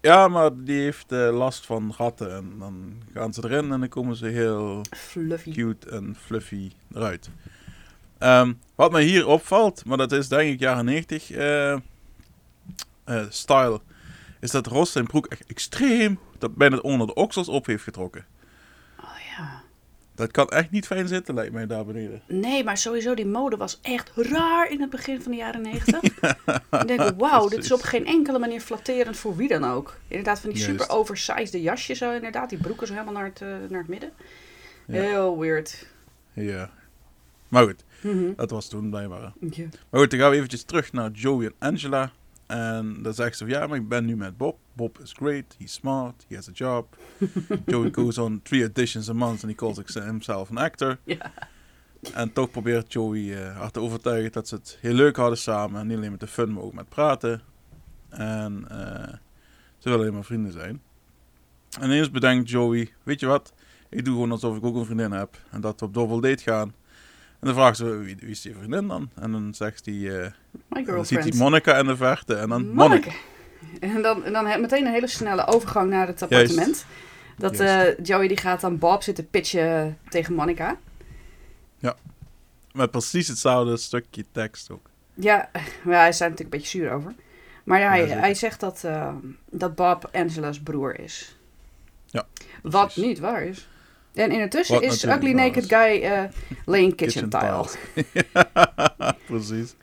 Ja, 0.00 0.28
maar 0.28 0.50
die 0.54 0.80
heeft 0.80 1.10
last 1.10 1.66
van 1.66 1.94
ratten. 1.96 2.34
En 2.36 2.52
dan 2.58 3.02
gaan 3.14 3.32
ze 3.32 3.44
erin 3.44 3.72
en 3.72 3.80
dan 3.80 3.88
komen 3.88 4.16
ze 4.16 4.26
heel 4.26 4.84
Fluffy. 4.96 5.52
cute 5.52 5.90
en 5.90 6.16
fluffy 6.20 6.70
eruit. 6.94 7.30
Ehm, 8.18 8.52
wat 8.74 8.92
mij 8.92 9.02
hier 9.02 9.26
opvalt, 9.26 9.84
maar 9.84 9.96
dat 9.96 10.12
is 10.12 10.28
denk 10.28 10.52
ik 10.52 10.60
jaren 10.60 10.84
90 10.84 11.30
eh, 11.30 11.72
eh, 11.72 11.80
style, 13.28 13.80
is 14.40 14.50
dat 14.50 14.66
Ross 14.66 14.92
zijn 14.92 15.06
broek 15.06 15.26
echt 15.26 15.46
extreem 15.46 16.18
dat 16.38 16.54
bijna 16.54 16.76
onder 16.76 17.06
de 17.06 17.14
oksels 17.14 17.48
op 17.48 17.66
heeft 17.66 17.82
getrokken. 17.82 18.26
Oh 19.00 19.18
ja. 19.36 19.62
Dat 20.14 20.30
kan 20.30 20.48
echt 20.48 20.70
niet 20.70 20.86
fijn 20.86 21.08
zitten, 21.08 21.34
lijkt 21.34 21.52
mij 21.52 21.66
daar 21.66 21.84
beneden. 21.84 22.22
Nee, 22.26 22.64
maar 22.64 22.76
sowieso 22.76 23.14
die 23.14 23.26
mode 23.26 23.56
was 23.56 23.78
echt 23.82 24.10
raar 24.14 24.70
in 24.70 24.80
het 24.80 24.90
begin 24.90 25.22
van 25.22 25.30
de 25.30 25.36
jaren 25.36 25.62
negentig. 25.62 26.14
Dan 26.70 26.86
denk 26.86 27.00
ik, 27.00 27.14
wauw, 27.16 27.48
dit 27.48 27.64
is 27.64 27.72
op 27.72 27.82
geen 27.82 28.06
enkele 28.06 28.38
manier 28.38 28.60
flatterend 28.60 29.16
voor 29.16 29.36
wie 29.36 29.48
dan 29.48 29.64
ook. 29.64 29.96
Inderdaad, 30.08 30.40
van 30.40 30.50
die 30.50 30.58
Juist. 30.58 30.80
super 30.80 30.96
oversized 30.96 31.62
jasjes 31.62 31.98
zo 31.98 32.12
inderdaad. 32.12 32.48
Die 32.48 32.58
broeken 32.58 32.86
zo 32.86 32.92
helemaal 32.92 33.14
naar 33.14 33.24
het, 33.24 33.40
eh, 33.40 33.48
naar 33.68 33.80
het 33.80 33.88
midden. 33.88 34.12
Ja. 34.86 35.00
Heel 35.00 35.38
weird. 35.38 35.86
Ja. 36.32 36.70
Maar 37.48 37.64
goed, 37.64 37.84
Mhm. 38.02 38.32
dat 38.36 38.50
was 38.50 38.68
toen 38.68 38.90
blijkbaar. 38.90 39.32
Maar 39.90 40.00
goed, 40.00 40.10
dan 40.10 40.20
gaan 40.20 40.30
we 40.30 40.36
eventjes 40.36 40.62
terug 40.62 40.92
naar 40.92 41.10
Joey 41.10 41.46
en 41.46 41.54
Angela. 41.58 42.12
En 42.46 43.02
dan 43.02 43.14
zegt 43.14 43.36
ze, 43.36 43.46
ja, 43.46 43.66
maar 43.66 43.78
ik 43.78 43.88
ben 43.88 44.04
nu 44.04 44.16
met 44.16 44.36
Bob. 44.36 44.58
Bob 44.72 44.98
is 44.98 45.12
great, 45.12 45.56
he's 45.58 45.72
smart, 45.72 46.24
he 46.28 46.34
has 46.34 46.48
a 46.48 46.52
job. 46.52 46.96
Joey 47.66 47.92
goes 47.92 48.18
on 48.18 48.40
three 48.42 48.60
auditions 48.62 49.08
a 49.08 49.12
month 49.12 49.42
and 49.42 49.52
he 49.52 49.54
calls 49.54 49.94
himself 49.94 50.50
an 50.50 50.56
actor. 50.56 50.98
En 52.12 52.32
toch 52.32 52.50
probeert 52.50 52.92
Joey 52.92 53.34
eh, 53.36 53.56
haar 53.56 53.70
te 53.70 53.80
overtuigen 53.80 54.32
dat 54.32 54.48
ze 54.48 54.54
het 54.54 54.78
heel 54.80 54.92
leuk 54.94 55.16
hadden 55.16 55.38
samen. 55.38 55.80
En 55.80 55.86
niet 55.86 55.96
alleen 55.96 56.10
met 56.10 56.20
de 56.20 56.26
fun, 56.26 56.52
maar 56.52 56.62
ook 56.62 56.72
met 56.72 56.88
praten. 56.88 57.40
En 58.08 58.64
eh, 58.68 59.14
ze 59.78 59.88
willen 59.88 60.00
helemaal 60.00 60.22
vrienden 60.22 60.52
zijn. 60.52 60.82
En 61.80 61.84
ineens 61.84 62.10
bedenkt 62.10 62.50
Joey, 62.50 62.92
weet 63.02 63.20
je 63.20 63.26
wat? 63.26 63.52
Ik 63.88 64.04
doe 64.04 64.14
gewoon 64.14 64.30
alsof 64.30 64.56
ik 64.56 64.64
ook 64.64 64.76
een 64.76 64.84
vriendin 64.84 65.12
heb. 65.12 65.36
En 65.50 65.60
dat 65.60 65.80
we 65.80 65.86
op 65.86 65.94
double 65.94 66.20
date 66.20 66.42
gaan. 66.42 66.74
En 67.40 67.46
dan 67.46 67.54
vraagt 67.54 67.76
ze, 67.76 67.96
wie, 67.96 68.16
wie 68.20 68.30
is 68.30 68.40
die 68.40 68.54
vriendin 68.54 68.88
dan? 68.88 69.10
En 69.14 69.32
dan 69.32 69.54
zegt 69.54 69.86
hij, 69.86 70.22
eh, 70.22 70.30
My 70.68 70.84
dan 70.84 71.06
ziet 71.06 71.18
hij. 71.18 71.32
Monica 71.36 71.76
in 71.76 71.86
de 71.86 71.96
verte. 71.96 72.34
En 72.34 72.48
dan 72.48 72.70
Monica. 72.70 73.10
En 73.80 74.02
dan, 74.02 74.24
en 74.24 74.32
dan 74.32 74.60
meteen 74.60 74.86
een 74.86 74.92
hele 74.92 75.06
snelle 75.06 75.46
overgang 75.46 75.90
naar 75.90 76.06
het 76.06 76.20
Juist. 76.28 76.32
appartement. 76.34 76.84
Dat 77.36 77.60
eh, 77.60 77.98
Joey 78.02 78.28
die 78.28 78.36
gaat 78.36 78.60
dan 78.60 78.78
Bob 78.78 79.02
zitten 79.02 79.28
pitchen 79.28 79.98
tegen 80.08 80.34
Monica. 80.34 80.78
Met 82.72 82.90
precies 82.90 83.28
hetzelfde 83.28 83.76
stukje 83.76 84.24
tekst 84.32 84.70
ook. 84.70 84.90
Ja, 85.14 85.50
maar 85.84 85.98
hij 85.98 86.08
is 86.08 86.18
daar 86.18 86.28
natuurlijk 86.30 86.54
een 86.54 86.60
beetje 86.60 86.78
zuur 86.78 86.90
over. 86.92 87.14
Maar 87.64 87.80
ja, 87.80 87.88
hij, 87.88 88.06
Ja, 88.06 88.18
hij 88.18 88.34
zegt 88.34 88.60
dat, 88.60 88.84
eh, 88.84 89.14
dat 89.50 89.74
Bob 89.74 90.08
Angela's 90.12 90.60
broer 90.60 90.98
is. 91.00 91.36
Ja, 92.06 92.26
Wat 92.62 92.96
niet 92.96 93.18
waar 93.18 93.42
is. 93.42 93.68
En 94.18 94.30
Wat 94.50 94.82
is 94.82 95.04
Ugly 95.04 95.32
Naked 95.32 95.62
is. 95.62 95.68
Guy 95.68 96.02
eh 96.02 96.22
laying 96.64 96.94
kitchen, 96.94 97.28
tile. 97.28 97.40
tiles. 97.42 97.76
precies. 99.26 99.74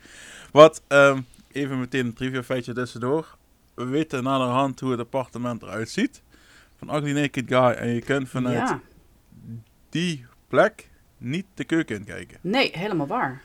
Wat, 0.51 0.81
ehm, 0.87 1.21
even 1.51 1.79
meteen 1.79 2.05
een 2.05 2.13
trivia 2.13 2.43
feitje 2.43 2.73
tussendoor. 2.73 3.37
We 3.73 3.85
weten 3.85 4.23
naderhand 4.23 4.79
hoe 4.79 4.91
het 4.91 4.99
appartement 4.99 5.61
eruit 5.61 5.89
ziet. 5.89 6.21
Van 6.77 6.95
Ugly 6.95 7.11
Naked 7.11 7.43
Guy. 7.47 7.71
En 7.71 7.87
je 7.93 8.01
kunt 8.01 8.29
vanuit 8.29 8.55
Ja, 8.55 8.79
die 9.89 10.25
plek 10.47 10.89
niet 11.17 11.45
de 11.53 11.63
keuken 11.63 11.95
in 11.95 12.03
kijken. 12.03 12.37
nee, 12.41 12.71
helemaal 12.73 13.07
waar. 13.07 13.41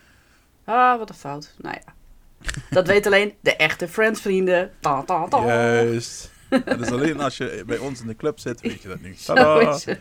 Ah, 0.65 0.99
wat 0.99 1.09
een 1.09 1.15
fout. 1.15 1.55
Nou 1.59 1.77
ja. 1.85 1.93
Dat 2.71 2.87
weet 2.87 3.07
alleen 3.07 3.35
de 3.41 3.57
echte. 3.57 3.89
Ta, 4.81 5.03
ta, 5.03 5.29
ta. 5.29 5.45
Juist. 5.47 6.31
Dat 6.65 6.81
is 6.81 6.91
alleen 6.91 7.21
als 7.21 7.37
je 7.37 7.63
bij 7.67 7.79
ons 7.79 8.01
in 8.01 8.07
de 8.07 8.17
club 8.17 8.39
zit, 8.39 8.61
weet 8.61 8.83
je 8.83 8.89
dat 8.89 9.01
nu. 9.01 9.15
Zo 9.15 9.35
Tadaa. 9.35 9.75
is 9.75 9.85
het. 9.85 10.01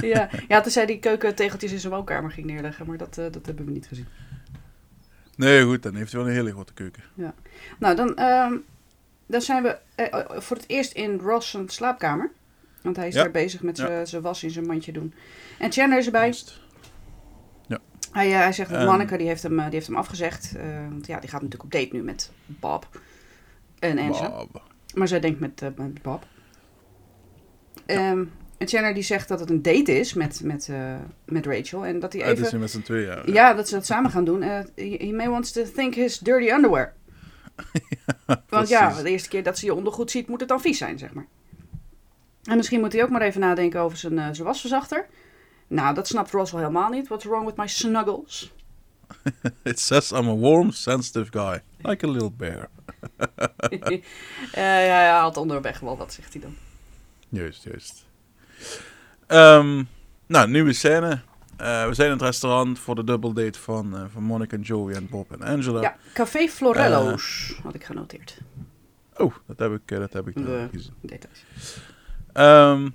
Ja, 0.00 0.28
ja 0.48 0.60
toen 0.60 0.72
zij 0.72 0.86
die 0.86 0.98
keukentegeltjes 0.98 1.72
in 1.72 1.78
zijn 1.80 1.92
woonkamer 1.92 2.30
ging 2.30 2.46
neerleggen. 2.46 2.86
Maar 2.86 2.96
dat, 2.96 3.18
eh, 3.18 3.24
dat 3.30 3.46
hebben 3.46 3.64
we 3.64 3.70
niet 3.70 3.86
gezien. 3.86 4.06
Nee, 5.36 5.64
goed, 5.64 5.82
dan 5.82 5.94
heeft 5.94 6.12
hij 6.12 6.20
wel 6.20 6.30
een 6.30 6.36
hele 6.36 6.50
grote 6.52 6.72
keuken. 6.72 7.02
Nou, 7.78 7.96
dan, 7.96 8.16
ehm, 8.16 8.54
dan 9.26 9.40
zijn 9.40 9.62
we 9.62 9.78
eh, 9.94 10.06
eh, 10.12 10.40
voor 10.40 10.56
het 10.56 10.68
eerst 10.68 10.92
in 10.92 11.18
Ross' 11.18 11.56
slaapkamer. 11.66 12.30
Want 12.82 12.96
hij 12.96 13.08
is 13.08 13.14
Ja. 13.14 13.22
daar 13.22 13.30
bezig 13.30 13.62
met 13.62 13.76
Ja. 13.76 14.04
zijn 14.04 14.22
was 14.22 14.42
in 14.42 14.50
zijn 14.50 14.66
mandje 14.66 14.92
doen. 14.92 15.14
En 15.58 15.72
Chandler 15.72 15.98
is 15.98 16.06
erbij. 16.06 16.22
Juist. 16.22 16.60
Hij, 18.12 18.28
hij 18.30 18.52
zegt 18.52 18.70
dat 18.70 18.86
Monica, 18.86 19.16
die 19.16 19.26
heeft, 19.26 19.42
hem, 19.42 19.56
die 19.56 19.64
heeft 19.70 19.86
hem 19.86 19.96
afgezegd. 19.96 20.52
want 20.90 21.06
ja, 21.06 21.20
die 21.20 21.28
gaat 21.28 21.42
natuurlijk 21.42 21.62
op 21.62 21.70
date 21.72 21.88
nu 21.92 22.02
met 22.02 22.30
Bob 22.46 22.88
en 23.78 23.98
Angela. 23.98 24.28
Bob. 24.52 24.62
Maar 24.94 25.08
zij 25.08 25.20
denkt 25.20 25.40
met, 25.40 25.62
eh, 25.62 25.68
met 25.76 26.02
Bob. 26.02 26.26
En 28.58 28.66
Chandler 28.66 28.94
die 28.94 29.02
zegt 29.02 29.28
dat 29.28 29.40
het 29.40 29.50
een 29.50 29.62
date 29.62 29.98
is 29.98 30.14
met, 30.14 30.40
met, 30.44 30.68
eh, 30.68 30.94
met 31.24 31.46
Rachel. 31.46 31.86
En 31.86 31.98
dat 31.98 32.12
hij 32.12 32.22
is 32.22 32.28
even... 32.28 32.48
nu 32.52 32.58
met 32.58 32.70
z'n 32.70 32.82
tweeën. 32.82 33.32
Ja, 33.32 33.54
dat 33.54 33.68
ze 33.68 33.74
dat 33.74 33.86
samen 33.86 34.10
gaan 34.10 34.24
doen. 34.24 34.42
Eh, 34.42 34.60
he, 34.74 35.12
may 35.12 35.28
wants 35.28 35.52
to 35.52 35.64
think 35.74 35.94
his 35.94 36.18
dirty 36.18 36.50
underwear. 36.50 36.92
Want 38.48 38.68
ja, 38.68 39.02
de 39.02 39.10
eerste 39.10 39.28
keer 39.28 39.42
dat 39.42 39.58
ze 39.58 39.66
je 39.66 39.74
ondergoed 39.74 40.10
ziet, 40.10 40.28
moet 40.28 40.40
het 40.40 40.48
dan 40.48 40.60
vies 40.60 40.78
zijn, 40.78 40.98
zeg 40.98 41.12
maar. 41.12 41.26
En 42.42 42.56
misschien 42.56 42.80
moet 42.80 42.92
hij 42.92 43.02
ook 43.02 43.10
maar 43.10 43.22
even 43.22 43.40
nadenken 43.40 43.80
over 43.80 43.98
zijn, 43.98 44.18
eh, 44.18 44.28
zijn 44.32 44.46
wasverzachter. 44.46 45.06
Nou, 45.66 45.94
dat 45.94 46.08
snapt 46.08 46.30
Ross 46.30 46.52
wel 46.52 46.60
helemaal 46.60 46.90
niet. 46.90 47.08
What's 47.08 47.24
wrong 47.24 47.46
with 47.46 47.56
my 47.56 47.66
snuggles? 47.66 48.52
It 49.62 49.78
says 49.80 50.10
I'm 50.10 50.28
a 50.28 50.36
warm, 50.36 50.70
sensitive 50.70 51.30
guy. 51.30 51.60
Like 51.82 52.06
a 52.06 52.10
little 52.10 52.32
bear. 52.36 52.68
Eh, 53.58 54.00
ja, 54.86 54.94
hij 54.94 55.08
haalt 55.08 55.36
onderweg 55.36 55.80
wel 55.80 55.96
wat, 55.96 56.12
zegt 56.12 56.32
hij 56.32 56.42
dan. 56.42 56.54
Juist, 57.28 57.64
juist. 57.64 58.06
Ehm, 59.26 59.84
nou, 60.26 60.50
nieuwe 60.50 60.72
scène. 60.72 61.20
Eh, 61.56 61.86
we 61.86 61.94
zijn 61.94 62.06
in 62.06 62.12
het 62.12 62.22
restaurant 62.22 62.78
voor 62.78 62.94
de 62.94 63.04
double 63.04 63.32
date 63.32 63.58
van, 63.58 63.96
eh, 63.96 64.02
van 64.12 64.22
Monica 64.22 64.56
en 64.56 64.62
Joey 64.62 64.94
en 64.94 65.08
Bob 65.08 65.32
en 65.32 65.42
Angela. 65.42 65.80
Ja, 65.80 65.96
Café 66.14 66.48
Florello's 66.48 67.54
had 67.62 67.74
ik 67.74 67.84
genoteerd. 67.84 68.38
Oh, 69.16 69.34
dat 69.46 69.58
heb 69.58 69.72
ik, 69.72 69.90
eh, 69.90 69.98
dat 69.98 70.12
heb 70.12 70.28
ik 70.28 70.34
De- 70.34 70.40
uh, 70.40 70.62
gezien. 70.72 70.92
Details. 71.00 71.44
Ehm, 72.32 72.88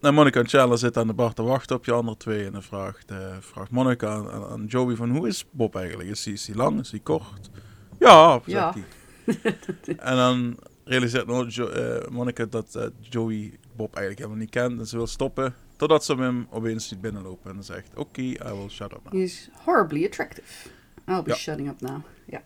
nou, 0.00 0.14
Monica 0.14 0.40
en 0.40 0.48
Chandler 0.48 0.78
zitten 0.78 1.00
aan 1.02 1.08
de 1.08 1.14
bar 1.14 1.32
te 1.32 1.42
wachten 1.42 1.76
op 1.76 1.84
die 1.84 1.94
andere 1.94 2.16
twee. 2.16 2.46
En 2.46 2.52
dan 2.52 2.62
vraagt, 2.62 3.10
eh, 3.10 3.36
vraagt 3.40 3.70
Monica 3.70 4.08
aan, 4.08 4.30
aan- 4.50 4.64
Joey 4.66 4.96
van, 4.96 5.10
hoe 5.10 5.28
is 5.28 5.44
Bob 5.50 5.76
eigenlijk? 5.76 6.08
Is 6.08 6.24
hij, 6.24 6.34
is 6.34 6.46
hij 6.46 6.56
lang? 6.56 6.80
Is 6.80 6.90
hij 6.90 7.00
kort? 7.00 7.50
Ja, 7.98 8.32
zegt 8.32 8.46
Ja. 8.46 8.72
hij. 8.72 8.84
en 9.98 10.16
dan 10.16 10.56
realiseert 10.84 11.26
nou 11.26 11.46
jo 11.48 11.68
eh, 11.68 12.08
Monica 12.08 12.44
dat 12.44 12.74
eh, 12.74 12.86
Joey 13.00 13.58
Bob 13.76 13.88
eigenlijk 13.94 14.18
helemaal 14.18 14.38
niet 14.40 14.50
kent. 14.50 14.78
En 14.80 14.86
ze 14.86 14.96
wil 14.96 15.06
stoppen. 15.06 15.54
Totdat 15.76 16.04
ze 16.04 16.14
hem 16.14 16.46
opeens 16.50 16.88
ziet 16.88 17.00
binnenlopen. 17.00 17.56
En 17.56 17.64
zegt, 17.64 17.90
oké, 17.94 18.20
I 18.22 18.38
will 18.42 18.68
shut 18.68 18.92
up 18.92 19.00
now. 19.04 19.12
He's 19.12 19.50
horribly 19.64 20.04
attractive. 20.04 20.68
I'll 21.08 21.22
be 21.22 21.30
Ja. 21.30 21.36
shutting 21.36 21.68
up 21.68 21.80
now. 21.80 22.00
Ja. 22.26 22.42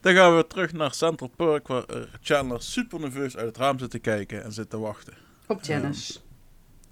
Dan 0.00 0.14
gaan 0.14 0.36
we 0.36 0.46
terug 0.46 0.72
naar 0.72 0.94
Central 0.94 1.30
Park. 1.36 1.66
Waar 1.68 1.84
eh, 1.84 2.00
Chandler 2.20 2.62
super 2.62 3.00
nerveus 3.00 3.36
uit 3.36 3.46
het 3.46 3.56
raam 3.56 3.78
zit 3.78 3.90
te 3.90 3.98
kijken. 3.98 4.42
En 4.44 4.52
zit 4.52 4.70
te 4.70 4.78
wachten. 4.78 5.14
Op 5.46 5.62
Janice. 5.62 6.18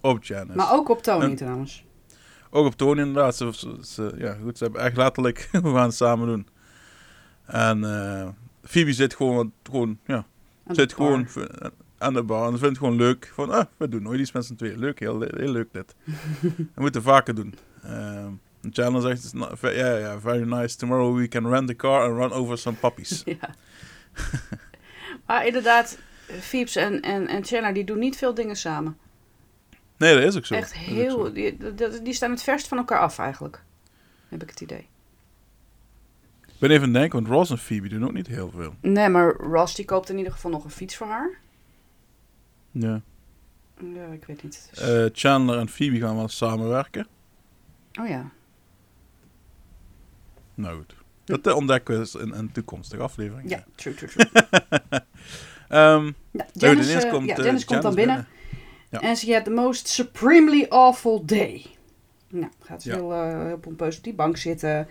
Op 0.01 0.25
Janice. 0.25 0.57
maar 0.57 0.73
ook 0.73 0.89
op 0.89 1.03
Tony 1.03 1.25
En- 1.25 1.37
trouwens. 1.37 1.85
Ook 2.51 2.67
op 2.67 2.75
Tony 2.75 3.01
inderdaad. 3.01 3.37
Ze, 3.37 3.51
ze, 3.55 3.77
ze- 3.83 4.15
ja, 4.19 4.37
goed, 4.43 4.59
ze 4.59 4.65
hebben 4.65 4.83
echt 4.83 4.97
letterlijk, 4.97 5.49
we 5.53 5.59
gaan 5.61 5.75
het 5.75 5.95
samen 5.95 6.27
doen. 6.27 6.47
En 7.49 7.85
eh 7.85 8.29
Phoebe 8.65 8.93
zit 8.93 9.15
gewoon, 9.15 9.53
gewoon 9.63 9.99
ja, 10.07 10.15
Aan 10.17 10.25
de 10.67 10.75
zit 10.75 10.97
bar. 10.97 11.07
gewoon 11.07 11.27
aan 11.99 12.15
de 12.15 12.23
bar 12.23 12.43
en 12.43 12.49
vindt 12.51 12.65
het 12.65 12.79
gewoon 12.79 12.97
leuk. 12.97 13.31
Van, 13.35 13.51
ah, 13.51 13.65
we 13.77 13.89
doen 13.89 14.03
nooit 14.03 14.21
iets 14.21 14.33
met 14.33 14.45
z'n 14.45 14.55
tweeën. 14.55 14.79
Leuk, 14.79 14.99
heel, 14.99 15.21
heel 15.21 15.53
leuk 15.53 15.73
dit. 15.73 15.95
we 16.75 16.81
moeten 16.81 17.03
vaker 17.03 17.35
doen. 17.35 17.55
Ehm 17.83 18.31
en 18.63 18.71
Chandler 18.73 19.03
zegt, 19.03 19.25
"It's 19.25 19.33
not- 19.33 19.61
ja, 19.61 19.97
ja, 19.97 20.21
very 20.21 20.43
nice. 20.55 20.77
Tomorrow 20.77 21.17
we 21.19 21.29
can 21.29 21.47
rent 21.49 21.71
a 21.71 21.75
car 21.75 22.03
and 22.09 22.19
run 22.19 22.33
over 22.33 22.59
some 22.59 22.77
puppies. 22.77 23.23
Ja. 23.41 23.55
maar 25.27 25.47
inderdaad, 25.47 25.99
Phoebes 26.41 26.77
en, 26.77 27.01
en, 27.01 27.27
en 27.29 27.45
Chandler 27.45 27.75
die 27.75 27.85
doen 27.85 27.99
niet 27.99 28.17
veel 28.17 28.35
dingen 28.35 28.57
samen. 28.57 28.97
Nee, 29.97 30.15
dat 30.15 30.23
is 30.25 30.37
ook 30.37 30.47
zo. 30.47 30.55
Echt 30.55 30.75
heel... 30.75 31.11
zo. 31.11 31.33
Die, 31.33 31.57
die, 31.75 32.03
die 32.03 32.13
staan 32.13 32.31
het 32.31 32.43
verst 32.43 32.69
van 32.69 32.79
elkaar 32.79 32.99
af 33.01 33.19
eigenlijk. 33.19 33.63
Heb 34.29 34.43
ik 34.43 34.51
het 34.51 34.61
idee. 34.61 34.89
Ik 36.59 36.65
ben 36.65 36.71
even 36.71 36.83
aan 36.89 36.93
het 36.93 37.01
denken, 37.01 37.19
want 37.23 37.33
Ross 37.33 37.51
en 37.51 37.59
Phoebe 37.59 37.89
doen 37.89 38.05
ook 38.05 38.13
niet 38.13 38.27
heel 38.27 38.51
veel. 38.57 38.75
Nee, 38.81 39.09
maar 39.09 39.35
Ross 39.35 39.75
die 39.75 39.85
koopt 39.85 40.09
in 40.09 40.17
ieder 40.19 40.33
geval 40.33 40.51
nog 40.51 40.65
een 40.65 40.71
fiets 40.71 40.97
voor 40.97 41.07
haar. 41.07 41.39
Ja. 42.71 43.01
Ja, 43.95 44.05
ik 44.13 44.25
weet 44.25 44.43
niet. 44.43 44.71
Eh, 44.75 45.05
Chandler 45.13 45.59
en 45.59 45.69
Phoebe 45.69 45.99
gaan 45.99 46.17
wel 46.17 46.29
samenwerken. 46.29 47.07
oh 48.01 48.09
ja. 48.09 48.31
Nou 50.55 50.77
goed. 50.77 50.95
Dat 51.43 51.55
ontdekken 51.55 52.01
we 52.01 52.19
in 52.21 52.33
een 52.33 52.53
toekomstige 52.53 53.03
aflevering. 53.03 53.51
Ja, 53.51 53.65
true, 53.75 53.95
true, 53.95 54.09
true. 54.11 54.27
Ehm, 55.69 56.05
Ja, 56.05 56.13
nou, 56.31 56.49
Janice, 56.53 56.91
ineens 56.91 57.05
eh, 57.05 57.11
komt, 57.11 57.27
ja, 57.29 57.37
eh, 57.37 57.45
Janice 57.45 57.67
komt 57.67 57.83
dan 57.83 57.95
binnen. 57.95 58.27
Ja. 58.91 59.01
En 59.01 59.17
ze 59.17 59.33
had 59.35 59.45
the 59.45 59.51
most 59.51 59.89
supremely 59.89 60.67
awful 60.69 61.25
day. 61.25 61.65
Nou, 62.29 62.53
gaat 62.61 62.83
ze 62.83 62.89
Ja. 62.89 62.95
heel, 62.97 63.13
eh, 63.13 63.45
heel 63.47 63.59
pompeus 63.59 63.97
op 63.97 64.05
die 64.05 64.15
bank 64.15 64.37
zitten. 64.37 64.89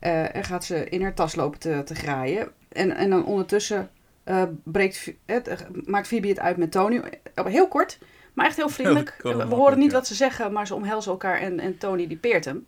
Eh, 0.00 0.36
en 0.36 0.44
gaat 0.44 0.64
ze 0.64 0.88
in 0.88 1.02
haar 1.02 1.14
tas 1.14 1.34
lopen 1.34 1.58
te, 1.58 1.82
te 1.84 1.94
graaien. 1.94 2.52
En, 2.68 2.96
en 2.96 3.10
dan 3.10 3.24
ondertussen 3.24 3.90
eh, 4.24 4.42
breekt, 4.64 5.12
het, 5.26 5.48
eh, 5.48 5.58
maakt 5.84 6.06
Phoebe 6.06 6.28
het 6.28 6.38
uit 6.38 6.56
met 6.56 6.72
Tony. 6.72 7.02
Heel 7.34 7.68
kort, 7.68 7.98
maar 8.32 8.46
echt 8.46 8.56
heel 8.56 8.68
vriendelijk. 8.68 9.16
We 9.22 9.54
horen 9.54 9.78
niet 9.78 9.90
ja. 9.90 9.96
wat 9.96 10.06
ze 10.06 10.14
zeggen, 10.14 10.52
maar 10.52 10.66
ze 10.66 10.74
omhelzen 10.74 11.10
elkaar 11.12 11.40
en, 11.40 11.60
en 11.60 11.78
Tony 11.78 12.06
die 12.06 12.16
peert 12.16 12.44
hem. 12.44 12.66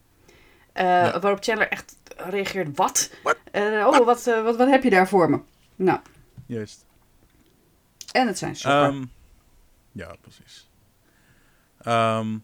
Ja. 0.75 1.21
Waarop 1.21 1.43
Chandler 1.45 1.69
echt 1.69 1.97
reageert, 2.17 2.77
wat? 2.77 3.11
Oh, 3.53 4.05
wat, 4.05 4.25
wat, 4.25 4.57
wat 4.57 4.69
heb 4.69 4.83
je 4.83 4.91
daar 4.91 5.09
voor 5.09 5.31
me? 5.31 5.41
Nou, 5.77 5.99
Juist. 6.47 6.87
en 8.13 8.27
het 8.27 8.39
zijn 8.39 8.57
sokken. 8.57 8.81
Ehm, 8.81 9.05
ja, 9.93 10.15
precies. 10.21 10.69
Ehm, 11.83 12.39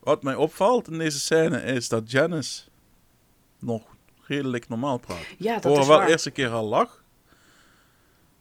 wat 0.00 0.22
mij 0.22 0.34
opvalt 0.34 0.88
in 0.88 0.98
deze 0.98 1.20
scène 1.20 1.62
is 1.62 1.88
dat 1.88 2.10
Janice 2.10 2.62
nog 3.58 3.82
redelijk 4.22 4.68
normaal 4.68 4.98
praat. 4.98 5.26
ja, 5.38 5.58
dat 5.58 5.78
is 5.78 5.86
wel 5.86 5.96
waar. 5.96 6.06
de 6.06 6.12
eerste 6.12 6.30
keer 6.30 6.50
haar 6.50 6.62
lach. 6.62 7.04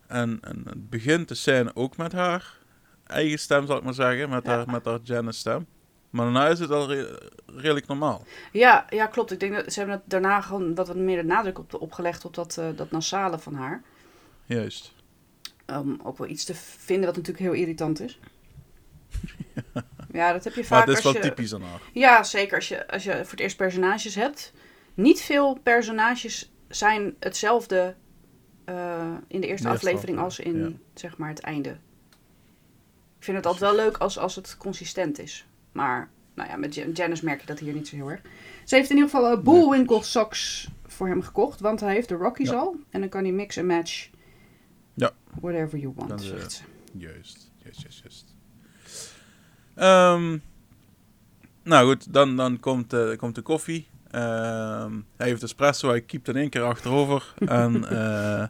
En, 0.07 0.37
en 0.41 0.61
het 0.65 0.89
begint 0.89 1.27
de 1.27 1.35
scène 1.35 1.71
ook 1.75 1.97
met 1.97 2.11
haar 2.11 2.57
eigen 3.07 3.39
stem, 3.39 3.65
zal 3.67 3.77
ik 3.77 3.83
maar 3.83 3.93
zeggen. 3.93 4.29
Met, 4.29 4.45
haar, 4.45 4.69
met 4.71 4.85
haar 4.85 4.99
Janice 5.03 5.39
stem. 5.39 5.67
Maar 6.09 6.25
daarna 6.25 6.47
is 6.47 6.59
het 6.59 6.69
al 6.71 6.87
re- 6.93 7.19
redelijk 7.45 7.87
normaal. 7.87 8.25
Ja, 8.51 8.85
ja, 8.89 9.05
klopt. 9.07 9.31
Ik 9.31 9.39
denk 9.39 9.53
dat 9.55 9.73
ze 9.73 9.79
hebben 9.79 9.97
het 9.97 10.09
daarna 10.09 10.41
gewoon 10.41 10.75
wat 10.75 10.95
meer 10.95 11.17
de 11.21 11.23
nadruk 11.27 11.59
op, 11.59 11.73
opgelegd 11.81 12.25
op 12.25 12.33
dat, 12.33 12.57
eh, 12.57 12.65
dat 12.75 12.91
nasale 12.91 13.39
van 13.39 13.53
haar. 13.55 13.83
Juist. 14.45 14.93
Om 15.67 15.99
ook 16.03 16.17
wel 16.17 16.27
iets 16.27 16.43
te 16.43 16.55
vinden 16.55 17.05
wat 17.05 17.15
natuurlijk 17.15 17.43
heel 17.45 17.53
irritant 17.53 17.99
is. 18.01 18.19
Ja, 20.11 20.33
dat 20.33 20.43
heb 20.43 20.53
je 20.53 20.59
Maar 20.59 20.69
vaak 20.69 20.87
het 20.87 20.97
is 20.97 21.03
als 21.05 21.13
wel 21.13 21.23
je... 21.23 21.29
typisch 21.29 21.53
aan 21.53 21.61
haar. 21.61 21.79
Ja, 21.93 22.23
zeker 22.23 22.55
als 22.55 22.67
je, 22.67 22.87
als 22.87 23.03
je 23.03 23.11
voor 23.11 23.31
het 23.31 23.39
eerst 23.39 23.57
personages 23.57 24.15
hebt. 24.15 24.53
Niet 24.95 25.21
veel 25.21 25.59
personages 25.63 26.51
zijn 26.67 27.15
hetzelfde 27.19 27.95
eh, 28.65 29.13
in 29.27 29.41
de 29.41 29.47
eerste 29.47 29.67
De 29.67 29.73
aflevering 29.73 30.19
als 30.19 30.39
in 30.39 30.79
zeg 30.93 31.17
maar 31.17 31.29
het 31.29 31.39
einde. 31.39 31.69
Ik 33.17 33.23
vind 33.31 33.37
het 33.37 33.45
altijd 33.45 33.71
wel 33.71 33.85
leuk 33.85 33.97
als, 33.97 34.17
als 34.17 34.35
het 34.35 34.57
consistent 34.57 35.19
is. 35.19 35.45
Maar 35.71 36.09
nou 36.33 36.49
ja, 36.49 36.55
met 36.55 36.75
Jan- 36.75 36.91
Janice 36.91 37.25
merk 37.25 37.39
je 37.39 37.45
dat 37.45 37.59
hier 37.59 37.73
niet 37.73 37.87
zo 37.87 37.95
heel 37.95 38.11
erg. 38.11 38.21
Ze 38.65 38.75
heeft 38.75 38.89
in 38.89 38.95
ieder 38.95 39.09
geval 39.11 39.31
uh, 39.37 39.43
Bullwinkle 39.43 40.03
socks 40.03 40.69
voor 40.85 41.07
hem 41.07 41.21
gekocht. 41.21 41.59
Want 41.59 41.79
hij 41.79 41.93
heeft 41.93 42.09
de 42.09 42.15
Rockies 42.15 42.49
Ja. 42.49 42.55
al. 42.55 42.75
En 42.89 42.99
dan 42.99 43.09
kan 43.09 43.23
hij 43.23 43.31
mix 43.31 43.55
en 43.55 43.65
match. 43.65 44.09
Ja. 44.93 45.11
Whatever 45.41 45.79
you 45.79 45.93
want, 45.95 46.21
ze- 46.21 46.27
zegt 46.27 46.51
ze. 46.51 46.63
Juist, 46.97 47.51
juist, 47.63 47.81
juist, 47.81 47.99
juist. 48.01 48.35
Ehm, 49.75 50.37
nou 51.63 51.87
goed, 51.87 52.13
dan, 52.13 52.35
dan 52.35 52.59
komt, 52.59 52.93
eh, 52.93 53.15
komt 53.17 53.35
de 53.35 53.41
koffie. 53.41 53.87
Ehm, 54.15 54.93
hij 55.17 55.27
heeft 55.27 55.43
espresso, 55.43 55.89
hij 55.89 56.01
kiept 56.01 56.27
in 56.27 56.35
één 56.35 56.49
keer 56.49 56.61
achterover. 56.61 57.33
en, 57.37 57.85
eh, 57.89 58.41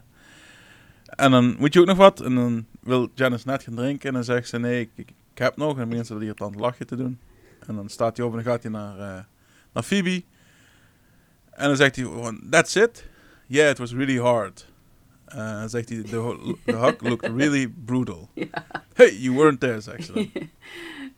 en 1.06 1.30
dan 1.30 1.56
moet 1.58 1.72
je 1.72 1.80
ook 1.80 1.86
nog 1.86 1.96
wat. 1.96 2.20
En 2.20 2.34
dan 2.34 2.66
wil 2.80 3.08
Janice 3.14 3.48
net 3.48 3.62
gaan 3.62 3.74
drinken. 3.74 4.08
En 4.08 4.14
dan 4.14 4.24
zegt 4.24 4.48
ze, 4.48 4.58
nee, 4.58 4.80
ik, 4.80 4.90
ik, 4.94 5.08
heb 5.34 5.56
nog. 5.56 5.72
En 5.72 5.78
dan 5.78 5.88
begint 5.88 6.06
ze 6.06 6.18
hier 6.18 6.32
aan 6.36 6.50
het 6.50 6.60
lachen 6.60 6.86
te 6.86 6.96
doen. 6.96 7.18
En 7.66 7.74
dan 7.74 7.88
staat 7.88 8.16
hij 8.16 8.26
op 8.26 8.32
en 8.32 8.42
dan 8.42 8.52
gaat 8.52 8.62
hij 8.62 8.72
naar, 8.72 8.98
eh, 8.98 9.24
naar 9.72 9.82
Phoebe. 9.82 10.24
En 11.50 11.66
dan 11.66 11.76
zegt 11.76 11.96
hij, 11.96 12.06
that's 12.50 12.74
it? 12.74 13.04
Yeah, 13.46 13.70
it 13.70 13.78
was 13.78 13.92
really 13.92 14.18
hard. 14.18 14.72
Eh, 15.24 15.60
dan 15.60 15.68
zegt 15.68 15.88
hij, 15.88 16.02
the, 16.02 16.56
the 16.64 16.76
hug 16.76 17.00
looked 17.00 17.30
really 17.36 17.68
brutal. 17.84 18.30
Hey, 18.94 19.16
you 19.16 19.36
weren't 19.36 19.60
there, 19.60 19.80
zegt 19.80 20.04
ze 20.04 20.12
dan. 20.12 20.30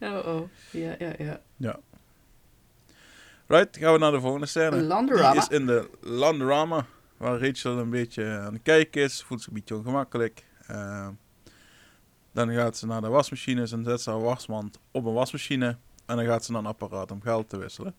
Oh, 0.00 0.26
oh. 0.26 0.49
Ja, 0.71 0.95
ja, 0.99 1.40
ja. 1.57 1.81
Right, 3.49 3.76
gaan 3.76 3.93
we 3.93 3.99
naar 3.99 4.11
de 4.12 4.21
volgende 4.21 4.47
scène. 4.47 4.83
Landorama. 4.83 5.33
Die 5.33 5.40
is 5.40 5.49
in 5.49 5.67
de 5.67 5.88
Landorama, 6.00 6.87
waar 7.17 7.40
Rachel 7.40 7.78
een 7.78 7.90
beetje 7.90 8.25
aan 8.38 8.52
het 8.52 8.62
kijken 8.62 9.02
is. 9.02 9.23
Voelt 9.26 9.40
zich 9.40 9.49
een 9.49 9.55
beetje 9.55 9.76
ongemakkelijk. 9.76 10.45
Eh, 10.67 11.09
dan 12.33 12.52
gaat 12.52 12.76
ze 12.76 12.87
naar 12.87 13.00
de 13.00 13.09
wasmachines 13.09 13.73
en 13.73 13.85
zet 13.85 14.00
ze 14.00 14.11
haar 14.11 14.21
wasmand 14.21 14.78
op 14.90 15.05
een 15.05 15.12
wasmachine. 15.12 15.76
En 16.07 16.17
dan 16.17 16.25
gaat 16.25 16.45
ze 16.45 16.52
naar 16.52 16.61
een 16.61 16.67
apparaat 16.67 17.11
om 17.11 17.23
geld 17.23 17.49
te 17.49 17.57
wisselen. 17.57 17.95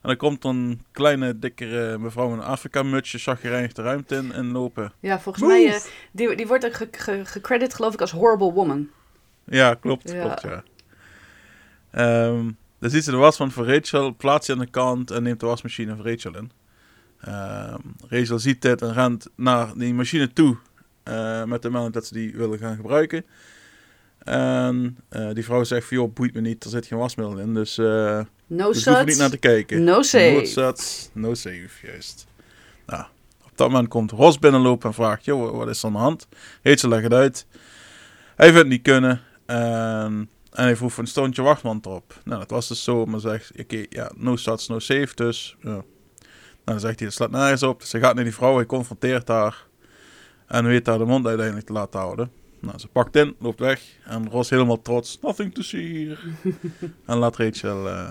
En 0.00 0.08
dan 0.08 0.16
komt 0.16 0.44
een 0.44 0.84
kleine, 0.92 1.38
dikkere 1.38 1.98
mevrouw 1.98 2.28
met 2.28 2.38
een 2.38 2.44
Afrika-mutsje, 2.44 3.18
chagrijnig 3.18 3.72
de 3.72 3.82
ruimte 3.82 4.16
in, 4.16 4.32
in 4.32 4.52
lopen. 4.52 4.92
Ja, 5.00 5.20
volgens 5.20 5.44
Move. 5.44 5.56
mij, 5.56 5.74
eh, 5.74 5.80
die, 6.12 6.36
die 6.36 6.46
wordt 6.46 6.66
ook 6.66 6.74
ge- 6.74 6.88
ge- 6.92 7.24
gecredit 7.24 7.74
geloof 7.74 7.92
ik 7.94 8.00
als 8.00 8.10
horrible 8.12 8.52
woman. 8.52 8.88
Ja, 9.44 9.74
klopt, 9.74 10.10
Ja. 10.10 10.20
klopt, 10.22 10.42
ja. 10.42 10.62
Ehm, 11.90 12.50
dan 12.78 12.90
ziet 12.90 13.04
ze 13.04 13.10
de 13.10 13.16
wasmand 13.16 13.52
van 13.52 13.64
Rachel, 13.64 14.14
plaatst 14.14 14.46
die 14.46 14.56
aan 14.56 14.64
de 14.64 14.70
kant 14.70 15.10
en 15.10 15.22
neemt 15.22 15.40
de 15.40 15.46
wasmachine 15.46 15.96
van 15.96 16.06
Rachel 16.06 16.36
in. 16.36 16.50
Ehm, 17.20 17.80
Rachel 18.08 18.38
ziet 18.38 18.62
dit 18.62 18.82
en 18.82 18.92
rent 18.92 19.28
naar 19.34 19.72
die 19.74 19.94
machine 19.94 20.32
toe 20.32 20.56
eh, 21.02 21.44
met 21.44 21.62
de 21.62 21.70
melding 21.70 21.94
dat 21.94 22.06
ze 22.06 22.14
die 22.14 22.32
willen 22.36 22.58
gaan 22.58 22.76
gebruiken. 22.76 23.24
En 24.18 24.98
eh, 25.08 25.32
die 25.32 25.44
vrouw 25.44 25.64
zegt 25.64 25.86
van, 25.86 25.96
joh, 25.96 26.12
boeit 26.14 26.34
me 26.34 26.40
niet, 26.40 26.64
er 26.64 26.70
zit 26.70 26.86
geen 26.86 26.98
wasmiddel 26.98 27.38
in, 27.38 27.54
dus, 27.54 27.78
eh 27.78 28.20
No 28.46 28.72
dus 28.72 28.84
hoef 28.84 29.04
niet 29.04 29.18
naar 29.18 29.30
te 29.30 29.36
kijken. 29.36 29.84
no 29.84 29.94
No 29.96 30.02
save. 30.02 30.46
suds, 30.46 31.10
no 31.12 31.34
save, 31.34 31.68
juist. 31.82 32.26
Nou, 32.86 33.04
op 33.44 33.52
dat 33.54 33.68
moment 33.68 33.88
komt 33.88 34.10
Ros 34.10 34.38
binnenlopen 34.38 34.88
en 34.88 34.94
vraagt, 34.94 35.24
joh, 35.24 35.56
wat 35.56 35.68
is 35.68 35.78
er 35.78 35.86
aan 35.86 35.92
de 35.92 35.98
hand? 35.98 36.28
Rachel 36.62 36.88
legt 36.88 37.02
het 37.02 37.12
uit. 37.12 37.46
Hij 38.36 38.46
vindt 38.46 38.60
het 38.60 38.68
niet 38.68 38.82
kunnen. 38.82 39.20
En, 39.46 40.30
en 40.58 40.64
hij 40.64 40.76
vroeg 40.76 40.96
een 40.96 41.06
stoontje 41.06 41.42
wachtmand 41.42 41.86
erop. 41.86 42.20
Nou, 42.24 42.38
dat 42.38 42.50
was 42.50 42.68
dus 42.68 42.84
zo, 42.84 43.04
maar 43.04 43.20
zegt, 43.20 43.52
oké, 43.60 43.84
ja, 43.88 44.10
no 44.16 44.36
suds, 44.36 44.68
no 44.68 44.78
save, 44.78 45.14
dus, 45.14 45.56
ja. 45.60 45.68
Nou, 45.68 45.84
dan 46.64 46.80
zegt 46.80 46.98
hij, 46.98 47.08
dat 47.08 47.16
slaat 47.16 47.30
nergens 47.30 47.62
op. 47.62 47.80
Dus 47.80 47.92
hij 47.92 48.00
gaat 48.00 48.14
naar 48.14 48.24
die 48.24 48.34
vrouw, 48.34 48.56
hij 48.56 48.66
confronteert 48.66 49.28
haar. 49.28 49.66
En 50.46 50.64
weet 50.64 50.86
haar 50.86 50.98
de 50.98 51.04
mond 51.04 51.26
uiteindelijk 51.26 51.66
te 51.66 51.72
laten 51.72 52.00
houden. 52.00 52.30
Nou, 52.60 52.78
ze 52.78 52.88
pakt 52.88 53.16
in, 53.16 53.36
loopt 53.38 53.60
weg. 53.60 53.82
En 54.04 54.30
Ros 54.30 54.50
helemaal 54.50 54.82
trots, 54.82 55.18
nothing 55.20 55.54
to 55.54 55.62
see 55.62 56.06
here. 56.06 56.18
en 57.06 57.16
laat 57.16 57.36
Rachel 57.36 57.88
eh, 57.88 58.08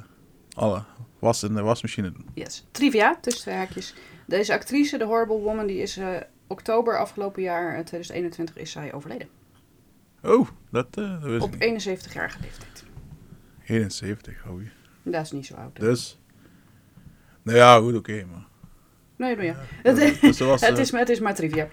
alle 0.54 0.84
was 1.20 1.44
in 1.44 1.54
de 1.54 1.62
wasmachine 1.62 2.12
doen. 2.12 2.26
Yes. 2.34 2.66
Trivia, 2.72 3.18
tussen 3.22 3.42
twee 3.42 3.56
haakjes. 3.56 3.94
Deze 4.26 4.54
actrice, 4.54 4.98
de 4.98 5.06
Horrible 5.06 5.40
Woman, 5.40 5.68
die 5.68 5.82
is 5.82 5.98
eh, 5.98 6.10
oktober 6.48 7.00
afgelopen 7.00 7.42
jaar, 7.42 7.68
eh, 7.68 7.84
2021, 7.84 8.58
is 8.58 8.72
zij 8.72 8.94
overleden. 8.94 9.37
Oh, 10.24 10.48
dat, 10.72 10.88
eh 10.92 11.22
dat 11.22 11.30
wist 11.30 11.44
Op 11.44 11.56
ik 11.56 11.72
niet. 11.72 11.88
71-jarige 11.88 12.38
leeftijd. 12.42 12.84
71, 13.66 14.46
oh 14.48 14.62
je. 14.62 14.68
Dat 15.12 15.24
is 15.24 15.32
niet 15.32 15.46
zo 15.46 15.54
oud. 15.56 15.78
hè? 15.78 15.84
Dus. 15.84 16.20
Nou 17.44 17.58
ja, 17.58 17.78
goed, 17.80 17.96
oké, 17.96 18.26
maar. 18.32 18.46
Nee, 19.16 19.36
nou 19.36 19.48
ja. 19.48 19.56
Dus 20.22 20.40
was, 20.40 20.62
het, 20.68 20.76
eh, 20.76 20.80
is, 20.80 20.92
het 20.92 21.10
is 21.10 21.20
maar 21.20 21.36
trivia. 21.36 21.68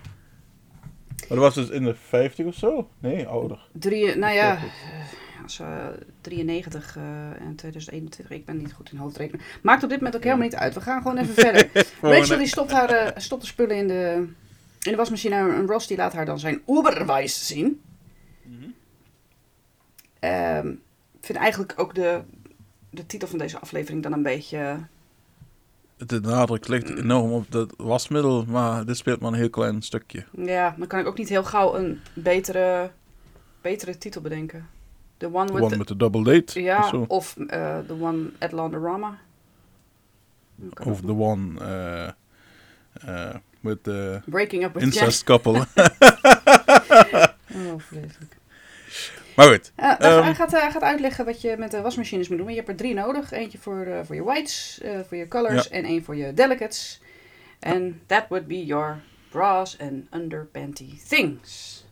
Maar 1.16 1.28
dat 1.28 1.38
was 1.38 1.54
dus 1.54 1.68
in 1.68 1.84
de 1.84 1.94
50 1.94 2.46
of 2.46 2.54
zo? 2.54 2.88
Nee, 2.98 3.26
ouder. 3.26 3.68
Drie, 3.72 4.16
nou 4.16 4.34
ja, 4.34 4.58
40. 4.58 4.72
eh, 4.82 5.42
als, 5.42 5.58
eh, 5.60 5.86
93 6.20 6.96
eh, 6.96 7.02
en 7.40 7.54
2021. 7.56 8.36
Ik 8.36 8.44
ben 8.44 8.56
niet 8.56 8.72
goed 8.72 8.92
in 8.92 8.98
hoofdrekenen. 8.98 9.44
Maakt 9.62 9.82
op 9.82 9.88
dit 9.88 9.98
moment 9.98 10.16
ook 10.16 10.22
helemaal 10.22 10.44
niet 10.44 10.54
uit. 10.54 10.74
We 10.74 10.80
gaan 10.80 11.02
gewoon 11.02 11.16
even 11.18 11.34
verder. 11.34 11.68
Rachel 12.00 12.38
die 12.38 12.46
stopt, 12.46 12.70
haar, 12.70 12.88
eh, 12.90 13.20
stopt 13.20 13.40
de 13.42 13.46
spullen 13.48 13.76
in 13.76 13.86
de, 13.88 14.26
in 14.82 14.90
de 14.90 14.96
wasmachine. 14.96 15.34
En 15.34 15.66
Ross 15.66 15.86
die 15.86 15.96
laat 15.96 16.12
haar 16.12 16.26
dan 16.26 16.38
zijn 16.38 16.62
Uberwijs 16.66 17.46
zien. 17.46 17.80
Ehm, 20.24 20.68
ik 21.20 21.20
vind 21.30 21.38
eigenlijk 21.38 21.72
ook 21.76 21.94
de, 21.94 22.20
de 22.90 23.06
titel 23.06 23.28
van 23.28 23.38
deze 23.38 23.58
aflevering 23.58 24.02
dan 24.02 24.12
een 24.12 24.22
beetje... 24.22 24.76
De 25.96 26.20
nadruk 26.20 26.68
ligt 26.68 26.88
enorm 26.98 27.32
op 27.32 27.52
het 27.52 27.74
wasmiddel, 27.76 28.44
maar 28.44 28.84
dit 28.84 28.96
speelt 28.96 29.20
maar 29.20 29.32
een 29.32 29.38
heel 29.38 29.50
klein 29.50 29.82
stukje. 29.82 30.24
Ja, 30.36 30.74
dan 30.78 30.86
kan 30.86 31.00
ik 31.00 31.06
ook 31.06 31.18
niet 31.18 31.28
heel 31.28 31.44
gauw 31.44 31.74
een 31.74 32.00
betere, 32.14 32.90
betere 33.60 33.98
titel 33.98 34.20
bedenken. 34.20 34.68
The 35.16 35.26
one 35.34 35.52
with 35.52 35.62
one 35.62 35.84
the- 35.84 35.96
double 35.96 36.22
date. 36.24 36.62
Ja, 36.62 36.78
of 36.78 36.88
zo. 36.88 37.04
of 37.08 37.36
eh 37.36 37.78
The 37.78 38.00
One 38.00 38.30
at 38.38 38.52
Laundorama. 38.52 39.18
Dat 40.54 40.74
kan 40.74 40.86
Of 40.86 41.00
the 41.00 41.06
nog. 41.06 41.18
one 41.18 41.60
eh 41.60 42.08
eh 43.28 43.34
met 43.60 43.84
de 43.84 44.20
Breaking 44.26 44.64
Up 44.64 44.74
with 44.74 44.82
incest 44.82 45.24
couple. 45.24 45.52
Oh, 47.54 47.74
vreselijk. 47.80 48.36
Maar 49.36 49.46
goed, 49.46 49.72
Ja, 49.76 49.98
Ehm. 50.00 50.22
hij, 50.22 50.34
gaat, 50.34 50.50
hij 50.50 50.70
gaat 50.70 50.82
uitleggen 50.82 51.24
wat 51.24 51.40
je 51.40 51.56
met 51.58 51.70
de 51.70 51.80
wasmachines 51.80 52.28
moet 52.28 52.38
doen. 52.38 52.48
Je 52.48 52.54
hebt 52.54 52.68
er 52.68 52.76
drie 52.76 52.94
nodig. 52.94 53.30
Eentje 53.30 53.58
voor, 53.58 53.84
eh, 53.86 54.00
voor 54.04 54.14
je 54.14 54.22
whites, 54.22 54.80
eh, 54.82 55.00
voor 55.08 55.16
je 55.16 55.28
colors 55.28 55.68
en 55.68 55.84
één 55.84 56.04
voor 56.04 56.16
je 56.16 56.34
delicates. 56.34 57.00
En 57.58 58.00
that 58.06 58.24
would 58.28 58.46
be 58.46 58.64
your 58.64 59.00
bras 59.30 59.78
and 59.80 60.14
underpanty 60.14 60.98
things. 61.08 61.82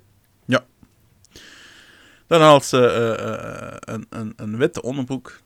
dan 2.26 2.40
haalt 2.40 2.64
ze 2.64 2.86
eh, 2.86 3.28
eh, 3.72 3.76
een, 3.80 4.06
een, 4.08 4.32
een 4.36 4.56
witte 4.56 4.82
onderbroek 4.82 5.40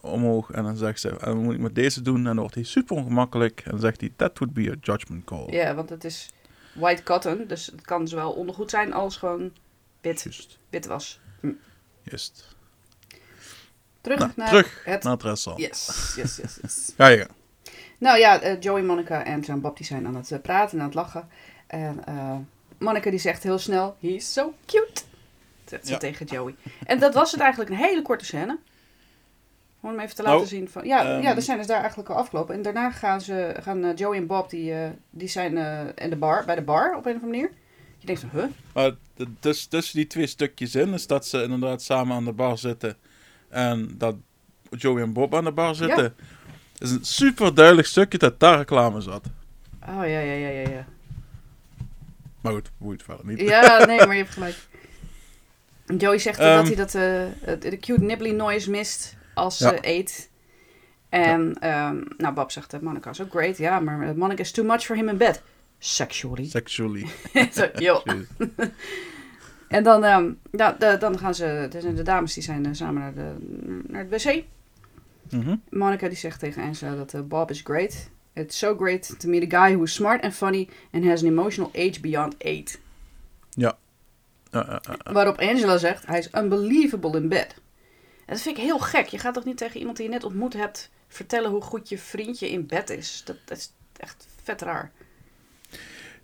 omhoog 0.00 0.50
en 0.50 0.62
dan 0.62 0.76
zegt 0.76 1.00
ze, 1.00 1.18
en 1.18 1.36
moet 1.36 1.54
ik 1.54 1.60
met 1.60 1.74
deze 1.74 2.02
doen? 2.02 2.16
En 2.16 2.24
dan 2.24 2.38
wordt 2.38 2.54
hij 2.54 2.64
super 2.64 2.96
ongemakkelijk 2.96 3.60
en 3.64 3.70
dan 3.70 3.80
zegt 3.80 4.00
hij, 4.00 4.12
that 4.16 4.38
would 4.38 4.54
be 4.54 4.70
a 4.70 4.74
judgment 4.80 5.24
call. 5.24 5.46
Ja, 5.50 5.74
want 5.74 5.88
het 5.90 6.04
is 6.04 6.30
white 6.74 7.02
cotton. 7.02 7.44
Dus 7.46 7.66
het 7.66 7.80
kan 7.80 8.08
zowel 8.08 8.32
ondergoed 8.32 8.70
zijn 8.70 8.92
als 8.92 9.16
gewoon 9.16 9.52
wit, 10.00 10.26
wit 10.70 10.86
was. 10.86 11.20
Juist. 12.02 12.56
Terug 14.00 14.18
Nou, 14.18 14.32
naar 14.36 14.48
terug 14.48 14.82
het... 14.84 15.02
naar 15.02 15.12
het 15.12 15.22
restaurant. 15.22 15.66
Yes, 15.66 16.12
yes, 16.16 16.36
yes, 16.36 16.58
yes. 16.62 16.92
Ga 16.96 17.06
je 17.06 17.16
gang. 17.18 17.30
Nou 17.98 18.18
ja, 18.18 18.40
eh, 18.40 18.60
Joey, 18.60 18.82
Monica 18.82 19.24
en 19.24 19.60
Bob 19.60 19.76
die 19.76 19.86
zijn 19.86 20.06
aan 20.06 20.14
het 20.14 20.30
eh, 20.30 20.40
praten 20.40 20.72
en 20.72 20.78
aan 20.80 20.86
het 20.86 20.94
lachen. 20.94 21.28
En 21.66 22.04
eh 22.04 22.36
Monica 22.78 23.10
die 23.10 23.18
zegt 23.18 23.42
heel 23.42 23.58
snel, 23.58 23.96
he's 24.00 24.32
so 24.32 24.54
cute. 24.66 25.02
Zegt 25.64 25.86
ze 25.86 25.92
Ja. 25.92 25.98
tegen 25.98 26.26
Joey. 26.26 26.54
En 26.84 26.98
dat 26.98 27.14
was 27.14 27.32
het 27.32 27.40
eigenlijk 27.40 27.70
een 27.70 27.76
hele 27.76 28.02
korte 28.02 28.24
scène. 28.24 28.58
Om 29.80 29.98
even 29.98 30.16
te 30.16 30.22
laten 30.22 30.46
zien 30.46 30.68
van... 30.68 30.84
Ja, 30.86 31.04
ehm, 31.14 31.22
ja, 31.22 31.34
de 31.34 31.40
scène 31.40 31.60
is 31.60 31.66
daar 31.66 31.80
eigenlijk 31.80 32.08
al 32.08 32.16
afgelopen. 32.16 32.54
En 32.54 32.62
daarna 32.62 32.90
gaan, 32.90 33.20
ze, 33.20 33.56
gaan 33.60 33.94
Joey 33.94 34.16
en 34.16 34.26
Bob, 34.26 34.50
die, 34.50 34.74
die 35.10 35.28
zijn 35.28 35.56
in 35.96 36.10
de 36.10 36.16
bar, 36.16 36.44
bij 36.44 36.54
de 36.54 36.62
bar 36.62 36.96
op 36.96 37.06
een 37.06 37.16
of 37.16 37.22
andere 37.22 37.26
manier. 37.26 37.50
Je 38.02 38.08
denkt 38.08 38.24
huh? 38.32 38.44
Maar 38.74 38.90
dus, 39.40 39.64
tussen 39.66 39.96
die 39.96 40.06
twee 40.06 40.26
stukjes 40.26 40.74
in 40.74 40.92
is 40.92 41.06
dat 41.06 41.26
ze 41.26 41.42
inderdaad 41.42 41.82
samen 41.82 42.16
aan 42.16 42.24
de 42.24 42.32
bar 42.32 42.58
zitten. 42.58 42.96
En 43.48 43.94
dat 43.98 44.16
Joey 44.70 45.02
en 45.02 45.12
Bob 45.12 45.34
aan 45.34 45.44
de 45.44 45.52
bar 45.52 45.74
zitten. 45.74 46.14
is 46.78 46.90
een 46.90 47.04
super 47.04 47.54
duidelijk 47.54 47.86
stukje 47.88 48.18
dat 48.18 48.40
daar 48.40 48.58
reclame 48.58 49.00
zat. 49.00 49.24
Oh, 49.88 49.94
ja, 49.96 50.04
ja, 50.04 50.32
ja, 50.32 50.48
ja, 50.48 50.68
ja. 50.68 50.86
Maar 52.40 52.52
goed, 52.52 52.70
boeit 52.78 53.02
verder 53.02 53.26
niet. 53.26 53.40
Ja, 53.40 53.84
nee, 53.84 53.96
maar 53.98 54.12
je 54.16 54.22
hebt 54.22 54.32
gelijk. 54.32 54.56
Joey 55.98 56.18
zegt 56.18 56.38
eh, 56.38 56.46
Ehm. 56.46 56.56
dat 56.56 56.66
hij 56.66 56.76
dat, 56.76 56.94
eh, 56.94 57.70
de 57.70 57.76
cute 57.80 58.02
nibbly 58.04 58.30
noise 58.30 58.70
mist 58.70 59.16
als 59.34 59.56
ze 59.56 59.64
Ja. 59.64 59.78
eet. 59.80 60.30
En 61.08 61.56
ehm, 61.60 61.96
nou, 62.16 62.34
Bob 62.34 62.50
zegt, 62.50 62.74
uh, 62.74 62.80
Monica 62.80 63.10
is 63.10 63.20
ook 63.22 63.30
great. 63.30 63.56
Ja, 63.58 63.80
maar 63.80 64.08
eh, 64.08 64.14
Monica 64.14 64.42
is 64.42 64.50
too 64.50 64.64
much 64.64 64.84
for 64.84 64.96
him 64.96 65.08
in 65.08 65.16
bed. 65.16 65.42
Sexually. 65.84 66.48
Sexually. 66.48 67.06
Yo. 67.86 68.02
En 69.68 69.82
dan, 69.82 70.04
ehm, 70.04 70.32
ja, 70.50 70.72
de, 70.72 70.96
dan 70.98 71.18
gaan 71.18 71.34
ze, 71.34 71.44
er 71.44 71.80
zijn 71.80 71.94
de 71.94 72.02
dames 72.02 72.34
die 72.34 72.42
zijn 72.42 72.66
eh, 72.66 72.72
samen 72.72 73.02
naar, 73.02 73.14
de, 73.14 73.34
naar 73.86 74.06
het 74.08 74.24
wc. 74.24 74.44
Mhm. 75.30 75.56
Monica 75.70 76.08
die 76.08 76.16
zegt 76.16 76.38
tegen 76.38 76.62
Angela 76.62 76.94
dat 76.94 77.14
eh, 77.14 77.20
Bob 77.20 77.50
is 77.50 77.60
great. 77.60 78.10
It's 78.32 78.58
so 78.58 78.76
great 78.76 79.20
to 79.20 79.28
meet 79.28 79.52
a 79.52 79.58
guy 79.58 79.74
who 79.74 79.82
is 79.82 79.94
smart 79.94 80.22
and 80.22 80.34
funny 80.34 80.68
and 80.92 81.04
has 81.04 81.22
an 81.22 81.28
emotional 81.28 81.70
age 81.74 82.00
beyond 82.00 82.34
eight. 82.38 82.80
Ja. 83.50 83.78
Waarop 85.02 85.38
Angela 85.38 85.78
zegt, 85.78 86.06
hij 86.06 86.18
is 86.18 86.28
unbelievable 86.34 87.16
in 87.16 87.28
bed. 87.28 87.54
En 88.26 88.34
dat 88.34 88.40
vind 88.40 88.56
ik 88.56 88.62
heel 88.62 88.78
gek. 88.78 89.06
Je 89.06 89.18
gaat 89.18 89.34
toch 89.34 89.44
niet 89.44 89.56
tegen 89.56 89.78
iemand 89.78 89.96
die 89.96 90.06
je 90.06 90.12
net 90.12 90.24
ontmoet 90.24 90.52
hebt 90.52 90.90
vertellen 91.08 91.50
hoe 91.50 91.62
goed 91.62 91.88
je 91.88 91.98
vriendje 91.98 92.50
in 92.50 92.66
bed 92.66 92.90
is. 92.90 93.22
Dat, 93.24 93.36
dat 93.44 93.58
is 93.58 93.72
echt 93.96 94.26
vet 94.42 94.62
raar. 94.62 94.92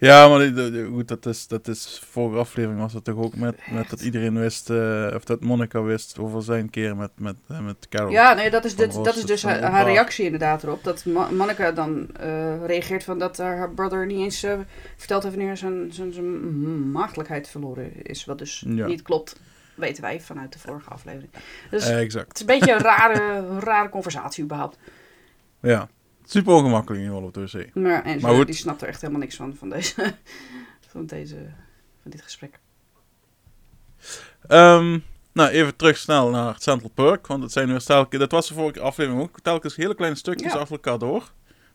Ja, 0.00 0.28
maar 0.28 0.50
goed, 0.92 1.08
dat 1.08 1.26
is, 1.26 1.46
dat 1.46 1.68
is 1.68 2.02
vorige 2.10 2.38
aflevering 2.38 2.80
was 2.80 2.92
het 2.92 3.04
toch 3.04 3.16
ook 3.16 3.36
met, 3.36 3.58
met 3.70 3.90
dat 3.90 4.00
iedereen 4.00 4.38
wist, 4.38 4.70
eh, 4.70 5.10
of 5.14 5.24
dat 5.24 5.40
Monica 5.40 5.82
wist 5.82 6.18
over 6.18 6.42
zijn 6.42 6.70
keer 6.70 6.96
met, 6.96 7.10
met, 7.16 7.36
eh, 7.48 7.60
met 7.60 7.88
Carol. 7.88 8.10
Ja, 8.10 8.34
nee, 8.34 8.50
dat 8.50 8.64
is, 8.64 8.76
dit, 8.76 8.92
dat 9.04 9.16
is 9.16 9.24
dus 9.24 9.42
haar, 9.42 9.84
reactie 9.84 10.24
inderdaad 10.24 10.62
erop. 10.62 10.84
Dat 10.84 11.04
Monica 11.04 11.72
dan 11.72 12.08
eh, 12.16 12.66
reageert 12.66 13.04
van 13.04 13.18
dat 13.18 13.36
haar, 13.38 13.56
haar 13.56 13.70
brother 13.70 14.06
niet 14.06 14.18
eens 14.18 14.42
eh, 14.42 14.58
verteld 14.96 15.22
heeft 15.22 15.34
wanneer 15.36 15.56
zijn, 15.56 15.92
zijn, 15.92 16.12
zijn 16.12 16.90
maagdelijkheid 16.90 17.48
verloren 17.48 18.02
is. 18.02 18.24
Wat 18.24 18.38
dus 18.38 18.64
Ja. 18.66 18.86
niet 18.86 19.02
klopt, 19.02 19.40
weten 19.74 20.02
wij 20.02 20.20
vanuit 20.20 20.52
de 20.52 20.58
vorige 20.58 20.90
aflevering. 20.90 21.30
Dus 21.70 21.84
Eh, 21.84 21.90
het 21.90 21.98
exact. 22.00 22.34
is 22.34 22.40
een 22.40 22.46
beetje 22.46 22.72
een 22.72 22.80
rare, 22.80 23.44
rare 23.58 23.88
conversatie 23.88 24.44
überhaupt. 24.44 24.78
Ja, 25.60 25.88
super 26.30 26.52
ongemakkelijk 26.52 27.00
in 27.02 27.06
ieder 27.06 27.28
geval 27.28 27.42
op 27.42 27.50
de 27.50 27.58
wc. 27.58 27.74
Maar 28.22 28.34
goed. 28.34 28.46
die 28.46 28.54
snapt 28.54 28.82
er 28.82 28.88
echt 28.88 29.00
helemaal 29.00 29.20
niks 29.20 29.36
van, 29.36 29.54
van, 29.56 29.68
deze, 29.70 29.94
van, 30.92 31.06
deze, 31.06 31.36
van 32.02 32.10
dit 32.10 32.22
gesprek. 32.22 32.58
Ehm, 34.46 34.98
nou, 35.32 35.50
even 35.50 35.76
terug 35.76 35.96
snel 35.96 36.30
naar 36.30 36.54
Central 36.58 36.90
Park, 36.94 37.26
want 37.26 37.42
het 37.42 37.52
zijn 37.52 37.68
weer 37.68 37.82
telkens, 37.82 38.20
dat 38.20 38.30
was 38.30 38.48
de 38.48 38.54
vorige 38.54 38.80
aflevering 38.80 39.22
ook, 39.22 39.40
telkens 39.40 39.76
hele 39.76 39.94
kleine 39.94 40.16
stukjes 40.16 40.52
Ja. 40.52 40.58
achter 40.58 40.74
elkaar 40.74 40.98
door. 40.98 41.20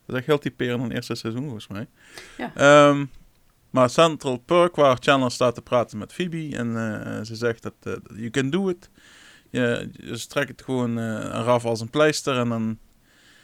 Dat 0.06 0.16
is 0.16 0.16
echt 0.16 0.26
heel 0.26 0.39
typerend 0.39 0.78
van 0.80 0.88
het 0.88 0.96
eerste 0.96 1.16
seizoen, 1.16 1.44
volgens 1.44 1.68
mij. 1.68 1.88
Ja. 2.38 2.52
Ehm, 2.56 3.06
maar 3.70 3.89
Central 3.89 4.38
Park, 4.38 4.76
waar 4.76 4.98
Chandler 5.00 5.32
staat 5.32 5.56
te 5.56 5.62
praten 5.62 5.98
met 5.98 6.13
Phoebe 6.13 6.56
en 6.58 6.78
eh, 6.78 7.24
ze 7.24 7.36
zegt 7.36 7.63
dat 7.63 7.74
eh, 7.84 7.94
you 8.16 8.30
can 8.30 8.50
do 8.50 8.70
it. 8.70 8.89
Je, 9.50 9.89
je 9.92 10.18
strekt 10.18 10.50
het 10.50 10.62
gewoon 10.62 11.00
eh, 11.00 11.39
eraf 11.39 11.66
als 11.66 11.82
een 11.82 11.89
pleister 11.89 12.38
en 12.38 12.50
dan, 12.50 12.78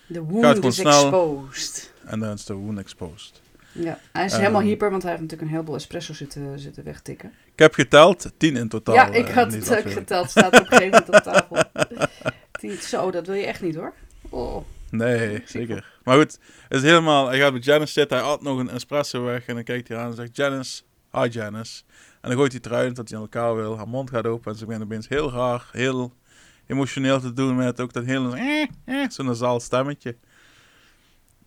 De 0.10 0.22
wound 0.24 0.63
is 0.63 0.76
snel. 0.76 1.02
exposed. 1.04 1.93
en 2.06 2.19
dan 2.19 2.34
is 2.34 2.45
de 2.45 2.54
wound 2.54 2.78
exposed. 2.80 3.41
Ja, 3.72 4.00
hij 4.12 4.26
is 4.26 4.32
Ehm. 4.32 4.41
helemaal 4.41 4.62
hyper, 4.62 4.89
want 4.89 5.02
hij 5.02 5.12
heeft 5.12 5.24
natuurlijk 5.24 5.50
een 5.50 5.56
heleboel 5.56 5.78
espresso 5.80 6.13
zitten, 6.13 6.60
zitten 6.60 6.84
wegtikken. 6.84 7.34
Ik 7.54 7.60
heb 7.60 7.74
geteld, 7.74 8.32
tien 8.38 8.56
in 8.56 8.69
totaal. 8.69 8.95
ja, 8.95 9.10
eh, 9.12 9.19
ik 9.19 9.28
in 9.28 9.34
had 9.34 9.54
het 9.54 9.67
geteld. 9.93 10.30
Staat 10.30 10.45
op 10.45 10.54
een 10.60 10.65
gegeven 10.65 10.89
moment 10.89 11.08
op 11.10 11.24
tafel. 11.34 11.63
Tien- 12.52 12.72
Zo, 12.78 13.12
dat 13.12 13.26
wil 13.28 13.36
je 13.36 13.45
echt 13.45 13.62
niet 13.62 13.76
hoor. 13.76 13.93
Oh. 14.30 14.65
Nee, 14.89 15.41
zeker. 15.45 15.98
Maar 16.04 16.17
goed, 16.17 16.39
het 16.67 16.78
is 16.78 16.89
helemaal, 16.89 17.28
hij 17.28 17.39
gaat 17.39 17.54
met 17.54 17.63
Janice 17.65 17.91
zitten, 17.93 18.17
hij 18.17 18.26
had 18.28 18.41
nog 18.41 18.60
een 18.60 18.69
espresso 18.69 19.24
weg 19.24 19.45
en 19.45 19.56
dan 19.56 19.63
kijkt 19.63 19.88
hij 19.88 19.98
aan 19.98 20.10
en 20.10 20.15
zegt 20.15 20.36
Janice, 20.36 20.82
hi 21.12 21.28
Janice. 21.28 21.82
En 22.22 22.30
dan 22.30 22.38
gooit 22.38 22.52
hij 22.52 22.62
eruit 22.63 22.95
dat 22.95 23.08
hij 23.10 23.17
aan 23.17 23.24
elkaar 23.24 23.56
wil, 23.56 23.78
haar 23.78 23.88
mond 23.88 24.10
gaat 24.10 24.26
open 24.26 24.52
en 24.52 24.58
ze 24.58 24.65
begint 24.65 24.84
opeens 24.84 25.08
heel 25.08 25.32
raar, 25.32 25.69
heel 25.72 26.13
emotioneel 26.69 27.19
te 27.19 27.34
doen 27.34 27.55
met 27.55 27.79
ook 27.79 27.93
dat 27.93 28.05
hele, 28.05 28.36
eh, 28.38 29.01
eh, 29.01 29.10
zo'n 29.10 29.25
nasaal 29.25 29.60
stemmetje. 29.60 30.15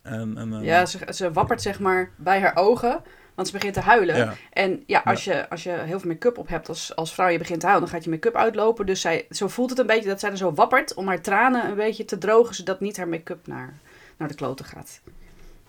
En, 0.01 0.37
en, 0.37 0.53
eh, 0.53 0.63
Ja, 0.63 0.85
ze, 0.85 0.99
ze 1.13 1.31
wappert 1.31 1.61
zeg 1.61 1.79
maar 1.79 2.11
bij 2.15 2.39
haar 2.39 2.55
ogen, 2.55 3.01
want 3.33 3.47
ze 3.47 3.53
begint 3.53 3.73
te 3.73 3.79
huilen. 3.79 4.15
ja, 4.15 4.33
En 4.49 4.83
ja, 4.87 5.01
als, 5.05 5.23
Je, 5.23 5.49
als 5.49 5.63
je 5.63 5.69
heel 5.69 5.99
veel 5.99 6.09
make-up 6.09 6.37
op 6.37 6.47
hebt 6.47 6.69
als, 6.69 6.95
als 6.95 7.13
vrouw, 7.13 7.27
je 7.27 7.37
begint 7.37 7.59
te 7.59 7.65
huilen, 7.65 7.85
dan 7.87 7.95
gaat 7.95 8.03
je 8.05 8.09
make-up 8.11 8.35
uitlopen. 8.35 8.85
Dus 8.85 9.01
zij, 9.01 9.25
zo 9.29 9.47
voelt 9.47 9.69
het 9.69 9.79
een 9.79 9.85
beetje 9.85 10.09
dat 10.09 10.19
zij 10.19 10.31
er 10.31 10.37
zo 10.37 10.53
wappert 10.53 10.93
om 10.93 11.07
haar 11.07 11.21
tranen 11.21 11.65
een 11.69 11.75
beetje 11.75 12.05
te 12.05 12.17
drogen, 12.17 12.55
zodat 12.55 12.79
niet 12.79 12.97
haar 12.97 13.07
make-up 13.07 13.47
naar, 13.47 13.77
naar 14.17 14.27
de 14.27 14.35
kloten 14.35 14.65
gaat. 14.65 15.01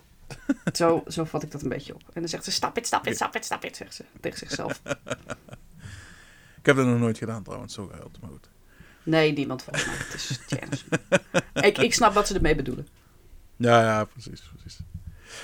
zo, 0.73 1.03
zo 1.07 1.23
vat 1.23 1.43
ik 1.43 1.51
dat 1.51 1.61
een 1.61 1.69
beetje 1.69 1.93
op. 1.93 2.01
En 2.13 2.19
dan 2.21 2.29
zegt 2.29 2.43
ze, 2.43 2.51
stap 2.51 2.77
it, 2.77 2.87
stap 2.87 3.07
it, 3.07 3.15
stap 3.15 3.35
it, 3.35 3.45
stap 3.45 3.63
it, 3.63 3.75
zegt 3.75 3.93
ze 3.93 4.03
tegen 4.19 4.37
zichzelf. 4.37 4.81
ik 6.59 6.65
heb 6.65 6.75
dat 6.75 6.85
nog 6.85 6.99
nooit 6.99 7.17
gedaan 7.17 7.43
trouwens, 7.43 7.73
zo 7.73 7.85
gehuild, 7.87 8.21
maar 8.21 8.29
goed. 8.29 8.49
Nee, 9.05 9.33
niemand 9.33 9.63
volgens 9.63 9.85
mij. 9.85 9.95
Het 9.95 10.13
is 10.13 10.39
Janice. 10.47 10.83
ik, 11.67 11.77
ik 11.77 11.93
snap 11.93 12.13
wat 12.13 12.27
ze 12.27 12.33
ermee 12.33 12.55
bedoelen. 12.55 12.87
Ja, 13.55 13.81
ja, 13.81 14.05
precies, 14.05 14.41
precies. 14.53 14.79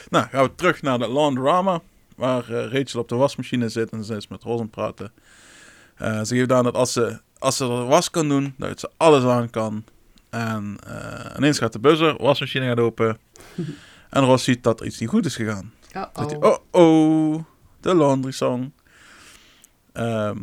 Nou, 0.10 0.28
gaan 0.28 0.44
we 0.44 0.56
terug 0.56 0.82
naar 0.82 1.00
de 1.00 1.10
laundrama, 1.10 1.82
waar 2.16 2.50
eh, 2.50 2.72
Rachel 2.72 3.00
op 3.00 3.10
de 3.10 3.16
wasmachine 3.16 3.70
zit 3.70 3.90
en 3.90 4.04
ze 4.04 4.16
is 4.16 4.28
met 4.28 4.44
het 4.44 4.72
praten. 4.72 5.12
Eh, 5.96 6.22
ze 6.24 6.36
geeft 6.36 6.52
aan 6.52 6.64
dat 6.64 6.76
als 6.76 6.94
ze, 6.94 7.20
als 7.38 7.58
ze 7.58 7.64
er 7.64 7.86
was 7.86 8.10
kan 8.10 8.30
doen, 8.30 8.54
dat 8.58 8.80
ze 8.80 8.90
alles 8.98 9.24
aan 9.24 9.50
kan. 9.50 9.84
En 10.30 10.78
eh, 10.88 11.36
ineens 11.38 11.58
gaat 11.58 11.74
de 11.74 11.80
buzzer, 11.80 12.16
wasmachine 12.18 12.66
gaat 12.66 12.80
open. 12.80 13.18
en 14.10 14.24
Ross 14.24 14.44
ziet 14.44 14.64
dat 14.64 14.80
er 14.80 14.86
iets 14.86 15.00
niet 15.00 15.10
goed 15.10 15.26
is 15.26 15.36
gegaan. 15.36 15.74
Oh, 15.96 16.06
Zegt 16.14 16.30
hij, 16.30 16.40
oh. 16.40 16.58
oh 16.72 17.34
oh, 17.34 17.44
de 17.80 17.96
laundry 17.96 18.32
song. 18.32 18.74
Ehm 19.94 20.38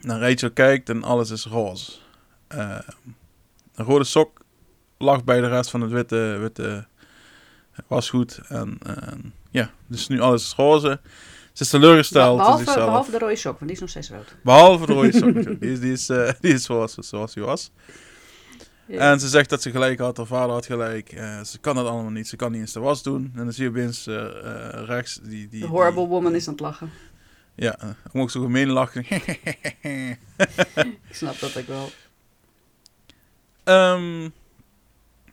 dan 0.00 0.18
Rachel 0.18 0.50
kijkt 0.50 0.88
en 0.88 1.02
alles 1.02 1.30
is 1.30 1.44
roze. 1.44 1.92
Ehm, 2.50 2.80
een 3.74 3.84
rode 3.84 4.04
sok 4.04 4.40
lag 4.98 5.24
bij 5.24 5.40
de 5.40 5.48
rest 5.48 5.70
van 5.70 5.80
het 5.80 5.90
witte, 5.90 6.36
witte 6.40 6.86
wasgoed. 7.86 8.40
En, 8.48 8.78
ja, 9.50 9.70
dus 9.86 10.08
nu 10.08 10.20
alles 10.20 10.42
is 10.42 10.54
roze. 10.54 11.00
Ze 11.52 11.62
is 11.62 11.70
teleurgesteld 11.70 12.58
in 12.58 12.64
behalve, 12.64 13.10
de 13.10 13.18
rode 13.18 13.36
sok, 13.36 13.52
want 13.58 13.60
die 13.60 13.70
is 13.70 13.80
nog 13.80 13.88
steeds 13.90 14.10
rood. 14.10 14.36
Behalve 14.42 14.86
de 14.86 14.92
rode 14.92 15.12
sok. 15.12 15.34
die 15.60 15.72
is, 15.72 15.80
die 15.80 15.92
is, 15.92 16.08
eh, 16.08 16.32
die 16.40 16.52
is 16.52 16.64
zoals, 16.64 16.94
zoals 16.94 17.34
hij 17.34 17.44
was. 17.44 17.70
Ja. 18.86 18.98
En 18.98 19.20
ze 19.20 19.28
zegt 19.28 19.50
dat 19.50 19.62
ze 19.62 19.70
gelijk 19.70 19.98
had, 19.98 20.16
haar 20.16 20.26
vader 20.26 20.50
had 20.50 20.66
gelijk. 20.66 21.12
Eh, 21.12 21.40
ze 21.40 21.58
kan 21.58 21.74
dat 21.74 21.86
allemaal 21.86 22.10
niet, 22.10 22.28
ze 22.28 22.36
kan 22.36 22.52
niet 22.52 22.60
eens 22.60 22.72
de 22.72 22.80
was 22.80 23.02
doen. 23.02 23.32
En 23.34 23.44
dan 23.44 23.52
zie 23.52 23.64
je 23.64 23.70
opeens 23.70 24.06
eh, 24.06 24.24
eh, 24.24 24.84
rechts 24.86 25.20
die... 25.22 25.48
die 25.48 25.60
de 25.60 25.66
horrible 25.66 26.00
die- 26.00 26.08
woman 26.08 26.34
is 26.34 26.46
aan 26.46 26.52
het 26.52 26.62
lachen. 26.62 26.90
ja, 27.54 27.78
uh, 27.84 28.20
ook 28.22 28.30
zo 28.30 28.40
gemeen 28.40 28.68
lachen. 28.68 29.04
Ik 29.10 30.98
snap 31.10 31.38
dat 31.38 31.56
ook 31.58 31.66
wel. 31.66 31.90
Ehm, 33.70 34.28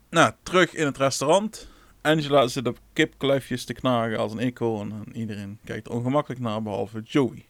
nou, 0.09 0.31
terug 0.43 0.73
in 0.73 0.85
het 0.85 0.97
restaurant. 0.97 1.67
Angela 2.01 2.47
zit 2.47 2.67
op 2.67 2.79
kipkluifjes 2.93 3.65
te 3.65 3.73
knagen 3.73 4.17
als 4.17 4.31
een 4.31 4.39
eekhoorn. 4.39 4.91
En 4.91 5.15
iedereen 5.17 5.59
kijkt 5.63 5.87
ongemakkelijk 5.89 6.41
naar, 6.41 6.61
behalve 6.61 7.01
Joey. 7.01 7.45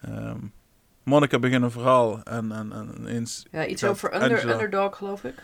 Ehm 0.00 0.38
Monica 1.02 1.38
begint 1.38 1.62
een 1.62 1.70
verhaal 1.70 2.22
en, 2.22 2.52
en, 2.52 2.72
en 2.72 2.94
ineens... 2.98 3.46
Ja, 3.50 3.66
iets 3.66 3.84
over 3.84 4.14
under, 4.14 4.30
Angela- 4.30 4.52
Underdog, 4.52 4.96
geloof 4.96 5.24
ik. 5.24 5.34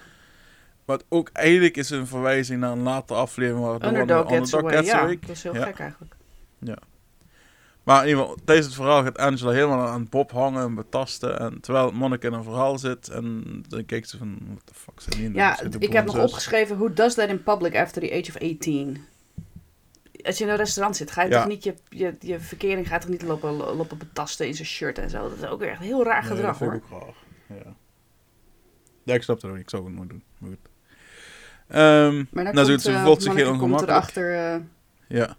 Wat 0.84 1.04
ook 1.08 1.30
eigenlijk 1.32 1.76
is 1.76 1.90
een 1.90 2.06
verwijzing 2.06 2.60
naar 2.60 2.72
een 2.72 2.82
latere 2.82 3.18
aflevering 3.18 3.64
waar 3.64 3.74
Underdog, 3.74 4.00
Underdog 4.00 4.28
gets 4.28 4.54
away. 4.54 4.82
Ja, 4.84 5.06
dat 5.06 5.30
is 5.30 5.42
heel 5.42 5.54
Ja. 5.54 5.64
gek 5.64 5.78
eigenlijk. 5.78 6.14
Maar 7.88 8.02
in 8.02 8.08
ieder 8.08 8.22
geval, 8.22 8.38
tijdens 8.44 8.66
het 8.66 8.76
verhaal 8.76 9.02
gaat 9.02 9.18
Angela 9.18 9.50
helemaal 9.52 9.86
aan 9.86 10.08
Bob 10.08 10.30
hangen 10.30 10.62
en 10.62 10.74
betasten. 10.74 11.38
En 11.38 11.60
terwijl 11.60 11.90
Monica 11.90 12.28
in 12.28 12.34
een 12.34 12.42
verhaal 12.42 12.78
zit 12.78 13.08
en 13.08 13.44
dan 13.68 13.84
kijkt 13.84 14.08
ze 14.08 14.16
van, 14.18 14.38
what 14.48 14.66
the 14.66 14.74
fuck 14.74 15.00
zijn 15.00 15.32
die 15.32 15.42
aan 15.42 15.50
het 15.50 15.60
Ja, 15.62 15.68
de 15.68 15.78
ik 15.78 15.92
heb 15.92 16.04
nog 16.04 16.18
opgeschreven, 16.18 16.76
who 16.78 16.92
does 16.92 17.14
that 17.14 17.28
in 17.28 17.42
public 17.42 17.76
after 17.76 18.02
the 18.02 18.12
age 18.12 18.28
of 18.28 18.36
18? 18.42 19.04
Als 20.22 20.38
je 20.38 20.44
in 20.44 20.50
een 20.50 20.56
restaurant 20.56 20.96
zit, 20.96 21.10
ga 21.10 21.22
je 21.22 21.30
Ja. 21.30 21.38
toch 21.38 21.48
niet 21.48 21.64
je, 21.64 21.74
je, 21.88 22.14
je 22.20 22.40
verkering 22.40 22.88
gaat 22.88 23.00
toch 23.00 23.10
niet 23.10 23.22
lopen, 23.22 23.52
lopen 23.52 23.98
betasten 23.98 24.46
in 24.46 24.54
zijn 24.54 24.68
shirt 24.68 24.98
en 24.98 25.10
zo. 25.10 25.22
Dat 25.28 25.38
is 25.38 25.44
ook 25.44 25.62
echt 25.62 25.80
heel 25.80 26.04
raar 26.04 26.22
Nee, 26.22 26.30
gedrag 26.30 26.58
hoor. 26.58 26.74
ook 26.74 26.90
raar. 26.90 27.14
Ja. 27.58 27.74
ja, 29.02 29.14
ik 29.14 29.22
snap 29.22 29.36
het 29.36 29.44
ook 29.44 29.52
niet. 29.52 29.62
Ik 29.62 29.70
zou 29.70 29.84
het 29.84 29.94
nooit 29.94 30.08
doen. 30.08 30.22
Maar 30.38 30.50
goed. 30.50 30.68
Maar 32.30 32.44
dan 32.44 32.54
nou, 32.54 32.66
komt, 32.66 32.82
ze 32.82 32.92
eh, 32.92 33.04
voelt 33.04 33.22
zich 33.22 33.34
heel 33.34 33.56
komt 33.56 33.82
erachter, 33.82 34.34
eh, 34.34 34.60
Ja. 35.08 35.36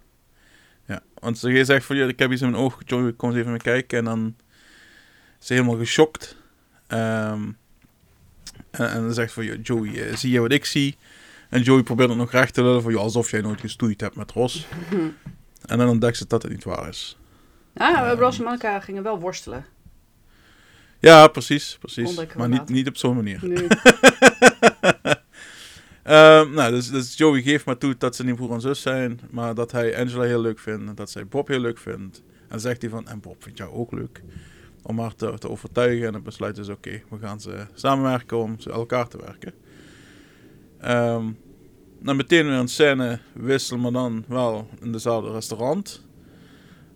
Ja, 0.90 1.02
want 1.20 1.38
ze 1.38 1.66
zegt 1.66 1.86
van, 1.86 1.96
ja, 1.96 2.08
ik 2.08 2.20
heb 2.20 2.32
iets 2.32 2.42
in 2.42 2.50
mijn 2.52 2.64
oog. 2.64 2.82
Joey, 2.86 3.14
kom 3.14 3.30
eens 3.30 3.38
even 3.38 3.52
mee 3.52 3.60
kijken. 3.60 3.98
En 3.98 4.06
dan 4.06 4.36
is 5.40 5.48
ze 5.48 5.54
helemaal 5.54 5.78
geschokt. 5.78 6.36
Ehm, 6.88 7.42
en, 8.72 8.90
en 8.92 9.02
dan 9.02 9.14
zegt 9.14 9.34
van, 9.34 9.46
ja, 9.46 9.56
Joey, 9.56 10.08
eh, 10.08 10.16
zie 10.16 10.32
je 10.32 10.40
wat 10.40 10.52
ik 10.52 10.66
zie? 10.66 10.98
En 11.50 11.62
Joey 11.62 11.84
probeert 11.84 12.10
het 12.10 12.18
nog 12.18 12.32
recht 12.32 12.54
te 12.54 12.64
lullen 12.64 12.82
van, 12.82 12.92
ja, 12.92 12.98
alsof 12.98 13.32
jij 13.32 13.42
nooit 13.42 13.60
gestoeid 13.60 14.02
hebt 14.02 14.16
met 14.16 14.32
Ros. 14.32 14.66
En 15.66 15.78
dan 15.78 15.88
ontdekt 15.90 16.18
ze 16.18 16.26
dat 16.28 16.42
het 16.42 16.52
niet 16.52 16.64
waar 16.64 16.88
is. 16.88 17.18
Ja, 17.74 18.10
Ehm. 18.10 18.20
Ross 18.20 18.38
en 18.38 18.44
Monica 18.44 18.80
gingen 18.80 19.04
wel 19.04 19.20
worstelen. 19.20 19.66
Ja, 21.00 21.28
precies, 21.28 21.78
precies. 21.80 22.16
We 22.16 22.28
Maar 22.38 22.50
niet, 22.50 22.70
niet 22.70 22.88
op 22.88 22.98
zo'n 22.98 23.16
manier. 23.16 23.40
Nu. 23.42 23.68
Ehm, 26.10 26.52
nou, 26.54 26.72
dus, 26.72 26.90
dus 26.90 27.18
Joey 27.18 27.42
geeft 27.42 27.66
maar 27.66 27.78
toe 27.78 27.96
dat 27.98 28.16
ze 28.16 28.24
niet 28.24 28.36
broer 28.36 28.52
en 28.52 28.62
zus 28.62 28.82
zijn, 28.82 29.20
maar 29.32 29.56
dat 29.56 29.72
hij 29.72 29.98
Angela 29.98 30.24
heel 30.24 30.42
leuk 30.42 30.60
vindt 30.60 30.88
en 30.88 30.96
dat 30.96 31.10
zij 31.10 31.28
Bob 31.28 31.48
heel 31.48 31.60
leuk 31.60 31.78
vindt. 31.78 32.24
En 32.48 32.60
zegt 32.60 32.82
hij 32.82 32.90
van, 32.90 33.08
en 33.08 33.20
Bob 33.20 33.44
vindt 33.44 33.58
jou 33.58 33.72
ook 33.72 33.92
leuk. 33.92 34.22
Om 34.82 35.00
haar 35.00 35.16
te, 35.16 35.50
overtuigen 35.50 36.06
en 36.06 36.12
dan 36.12 36.24
besluiten 36.24 36.66
ze, 36.66 36.72
oké, 36.72 37.02
we 37.10 37.18
gaan 37.18 37.42
ze 37.42 37.66
samenwerken 37.74 38.38
om 38.38 38.60
ze 38.60 38.72
elkaar 38.72 39.08
te 39.08 39.18
werken. 39.18 39.54
Dan 42.02 42.16
meteen 42.16 42.46
weer 42.46 42.58
een 42.58 42.68
scène 42.68 43.20
wisselen, 43.34 43.82
maar 43.82 43.92
dan 43.92 44.24
wel 44.28 44.68
in 44.82 44.92
dezelfde 44.92 45.32
restaurant. 45.32 46.06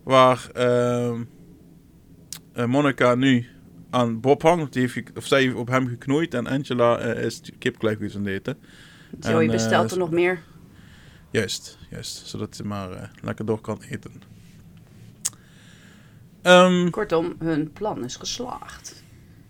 Waar 0.02 0.48
ehm 0.52 1.22
eh, 2.52 2.66
Monica 2.66 3.14
nu 3.14 3.46
aan 3.90 4.20
Bob 4.20 4.42
hangt, 4.42 4.72
die 4.72 4.82
heeft 4.82 5.16
of 5.16 5.26
zij 5.26 5.42
heeft 5.42 5.54
op 5.54 5.68
hem 5.68 5.88
geknoeid 5.88 6.34
en 6.34 6.46
Angela 6.46 6.98
eh, 6.98 7.24
is 7.24 7.40
kipkluifjes 7.58 8.16
aan 8.16 8.24
het 8.24 8.34
eten. 8.34 8.58
Joey 9.20 9.44
En, 9.44 9.46
eh, 9.46 9.50
bestelt 9.50 9.90
er 9.90 9.98
nog 9.98 10.10
meer. 10.10 10.42
Juist, 11.30 11.78
juist. 11.90 12.26
Zodat 12.26 12.56
ze 12.56 12.64
maar 12.66 12.92
eh, 12.92 13.08
lekker 13.22 13.46
door 13.46 13.60
kan 13.60 13.82
eten. 13.90 14.12
Ehm 16.42 16.90
Kortom, 16.90 17.34
hun 17.38 17.72
plan 17.72 18.04
is 18.04 18.16
geslaagd. 18.16 19.02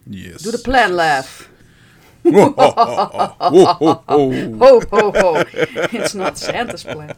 yes. 0.03 0.43
Doe 0.43 0.53
de 0.53 0.61
plan 0.61 0.91
laugh. 0.91 1.53
Ho, 2.23 2.53
ho, 2.57 2.73
ho, 2.75 3.35
ho, 3.39 3.65
ho, 3.79 4.03
ho. 4.07 4.33
Ho, 4.59 4.81
ho, 4.91 5.13
ho. 5.13 5.41
It's 5.91 6.13
not 6.13 6.39
Santa's 6.39 6.83
plan. 6.83 7.11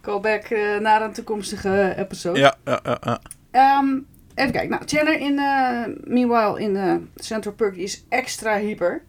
Callback 0.00 0.44
eh, 0.44 0.78
naar 0.78 1.02
een 1.02 1.12
toekomstige 1.12 1.94
episode. 1.96 2.38
Ja, 2.38 2.54
ja, 2.64 2.80
ja, 2.84 2.98
ja. 3.00 3.20
Ehm, 3.50 3.98
even 4.34 4.52
kijken. 4.52 4.70
Nou, 4.70 4.82
Chandler 4.86 5.18
in, 5.20 5.38
eh, 5.38 5.84
meanwhile 6.04 6.60
in 6.60 6.76
eh, 6.76 6.94
Central 7.16 7.54
Perk 7.54 7.76
is 7.76 8.04
extra 8.08 8.56
hyper. 8.58 9.02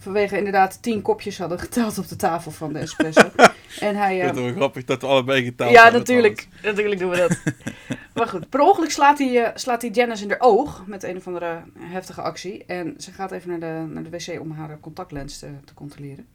Vanwege 0.00 0.36
inderdaad 0.36 0.82
tien 0.82 1.02
kopjes 1.02 1.38
hadden 1.38 1.58
geteld 1.58 1.98
op 1.98 2.08
de 2.08 2.16
tafel 2.16 2.50
van 2.50 2.72
de 2.72 2.78
espresso. 2.78 3.30
en 3.80 3.96
hij... 3.96 4.16
Ik 4.16 4.20
eh, 4.20 4.26
vind 4.26 4.36
het 4.36 4.44
wel 4.44 4.54
grappig 4.54 4.84
dat 4.84 5.00
we 5.00 5.06
allebei 5.06 5.44
geteld 5.44 5.70
ja, 5.70 5.82
hebben 5.82 6.00
natuurlijk. 6.00 6.48
Natuurlijk 6.62 7.00
doen 7.00 7.10
we 7.10 7.16
dat. 7.16 7.38
maar 8.14 8.26
goed, 8.26 8.48
per 8.48 8.60
ongeluk 8.60 8.90
slaat 8.90 9.18
hij, 9.18 9.44
eh, 9.44 9.50
slaat 9.56 9.82
hij 9.82 9.90
Janice 9.90 10.22
in 10.22 10.30
haar 10.30 10.40
oog 10.40 10.86
met 10.86 11.02
een 11.02 11.16
of 11.16 11.26
andere 11.26 11.62
heftige 11.78 12.20
actie. 12.20 12.64
En 12.64 12.94
ze 12.98 13.12
gaat 13.12 13.32
even 13.32 13.48
naar 13.48 13.60
de, 13.60 13.92
naar 13.92 14.02
de 14.02 14.10
wc 14.10 14.40
om 14.40 14.50
haar 14.50 14.70
eh, 14.70 14.76
contactlens 14.80 15.38
te, 15.38 15.50
te 15.64 15.74
controleren. 15.74 16.26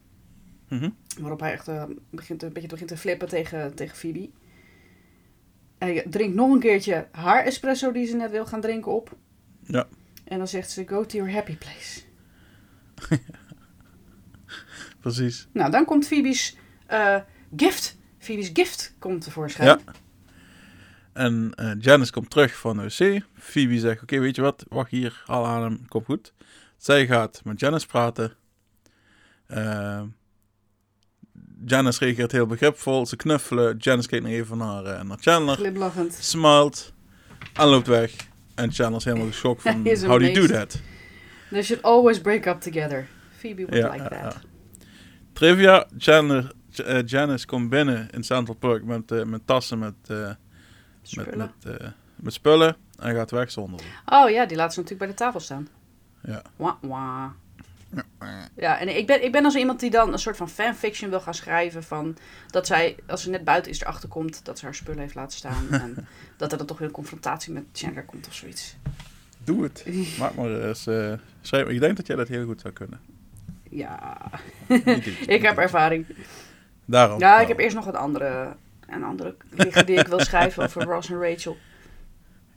Mhm. 0.69 0.89
Waarop 1.19 1.39
hij 1.39 1.51
echt 1.51 1.67
eh, 1.67 1.83
begint, 2.09 2.43
een 2.43 2.53
beetje 2.53 2.69
begint 2.69 2.89
te 2.89 2.97
flippen 2.97 3.27
tegen, 3.27 3.75
tegen 3.75 3.97
Phoebe. 3.97 4.29
Hij 5.77 6.05
drinkt 6.09 6.35
nog 6.35 6.51
een 6.51 6.59
keertje 6.59 7.07
haar 7.11 7.45
espresso 7.45 7.91
die 7.91 8.05
ze 8.05 8.15
net 8.15 8.31
wil 8.31 8.45
gaan 8.45 8.61
drinken 8.61 8.91
op. 8.91 9.15
Ja. 9.63 9.87
En 10.23 10.37
dan 10.37 10.47
zegt 10.47 10.71
ze, 10.71 10.87
go 10.87 11.05
to 11.05 11.17
your 11.17 11.33
happy 11.33 11.57
place. 11.57 12.01
Precies. 15.05 15.47
Nou, 15.51 15.71
dan 15.71 15.85
komt 15.85 16.07
Phoebe's 16.07 16.55
eh, 16.85 17.15
gift. 17.55 17.97
Phoebe's 18.17 18.49
gift 18.53 18.95
komt 18.99 19.23
tevoorschijn. 19.23 19.67
Ja. 19.67 19.79
En 21.13 21.51
eh, 21.55 21.71
Janice 21.79 22.11
komt 22.11 22.29
terug 22.29 22.55
van 22.55 22.77
de 22.77 22.83
wc. 22.83 23.21
Phoebe 23.39 23.79
zegt, 23.79 24.01
oké, 24.01 24.19
weet 24.19 24.35
je 24.35 24.41
wat? 24.41 24.65
Wacht 24.69 24.91
hier, 24.91 25.23
haal 25.25 25.45
aan 25.45 25.61
hem, 25.61 25.87
komt 25.87 26.05
goed. 26.05 26.33
Zij 26.77 27.05
gaat 27.05 27.41
met 27.43 27.59
Janice 27.59 27.87
praten. 27.87 28.33
Eh, 29.47 30.01
Janice 31.65 32.05
reageert 32.05 32.31
heel 32.31 32.45
begripvol. 32.45 33.05
Ze 33.05 33.15
knuffelen. 33.15 33.77
Janice 33.77 34.07
kijkt 34.07 34.25
nog 34.25 34.33
even 34.33 34.57
naar, 34.57 34.85
eh, 34.85 35.03
naar 35.03 35.17
Chandler. 35.19 35.55
Glimlachend. 35.55 36.13
Smilt. 36.13 36.93
En 37.53 37.67
loopt 37.67 37.87
weg. 37.87 38.15
En 38.55 38.71
Chandler 38.71 38.99
is 38.99 39.05
helemaal 39.05 39.27
geschokt 39.27 39.61
van, 39.65 39.85
how 39.85 40.19
do 40.19 40.25
you 40.25 40.33
do 40.33 40.47
that? 40.47 40.81
They 41.49 41.63
should 41.63 41.83
always 41.83 42.21
break 42.21 42.45
up 42.45 42.59
together. 42.59 43.07
Phoebe 43.37 43.65
would 43.65 43.83
Ja, 43.83 43.91
like 43.91 44.09
that. 44.09 44.53
Trivia, 45.35 45.87
Chandler, 45.97 46.51
eh, 46.85 47.05
Janice 47.05 47.45
komt 47.45 47.69
binnen 47.69 48.09
in 48.11 48.23
Central 48.23 48.55
Park 48.55 48.83
met, 48.83 49.11
eh, 49.11 49.23
met 49.23 49.41
tassen 49.47 49.79
met, 49.79 49.93
eh, 50.07 50.17
met, 50.17 50.37
Spullen. 51.01 51.37
met, 51.37 51.93
met 52.15 52.33
spullen 52.33 52.75
en 52.99 53.15
gaat 53.15 53.31
weg 53.31 53.51
zonder. 53.51 53.79
Oh 54.05 54.29
ja, 54.29 54.45
die 54.45 54.57
laat 54.57 54.73
ze 54.73 54.79
natuurlijk 54.79 55.07
bij 55.07 55.17
de 55.17 55.23
tafel 55.23 55.39
staan. 55.39 55.67
Ja. 56.23 56.41
Wah, 56.55 56.75
wah. 56.81 57.29
Ja, 58.55 58.79
en 58.79 58.97
ik 58.97 59.07
ben, 59.07 59.23
ik 59.23 59.31
ben 59.31 59.45
als 59.45 59.55
iemand 59.55 59.79
die 59.79 59.89
dan 59.89 60.13
een 60.13 60.19
soort 60.19 60.37
van 60.37 60.49
fanfiction 60.49 61.09
wil 61.09 61.21
gaan 61.21 61.33
schrijven 61.33 61.83
van 61.83 62.17
dat 62.47 62.67
zij, 62.67 62.95
als 63.07 63.21
ze 63.21 63.29
net 63.29 63.43
buiten 63.43 63.71
is, 63.71 63.81
erachter 63.81 64.09
komt 64.09 64.45
dat 64.45 64.59
ze 64.59 64.65
haar 64.65 64.75
spullen 64.75 65.01
heeft 65.01 65.15
laten 65.15 65.37
staan. 65.37 65.67
en 65.69 66.07
dat 66.37 66.51
er 66.51 66.57
dan 66.57 66.67
toch 66.67 66.77
weer 66.77 66.87
een 66.87 66.93
confrontatie 66.93 67.53
met 67.53 67.63
Chandler 67.73 68.05
komt 68.05 68.27
of 68.27 68.33
zoiets. 68.33 68.75
Doe 69.43 69.63
het. 69.63 69.85
Maak 70.19 70.35
maar 70.35 70.61
eens. 70.61 70.87
schrijf. 71.41 71.67
Ik 71.67 71.79
denk 71.79 71.97
dat 71.97 72.07
jij 72.07 72.15
dat 72.15 72.27
heel 72.27 72.45
goed 72.45 72.61
zou 72.61 72.73
kunnen. 72.73 73.14
Ja, 73.75 74.31
ik 75.35 75.41
heb 75.41 75.57
ervaring. 75.57 76.05
Daarom. 76.85 77.19
Ja, 77.19 77.39
ik 77.39 77.47
heb 77.47 77.59
eerst 77.59 77.75
nog 77.75 77.85
wat 77.85 77.95
andere, 77.95 78.55
een 78.87 79.03
andere 79.03 79.35
liggen 79.49 79.85
die 79.85 79.99
ik 79.99 80.07
wil 80.07 80.19
schrijven 80.19 80.63
over 80.63 80.83
Ross 80.91 81.09
en 81.09 81.21
Rachel. 81.21 81.57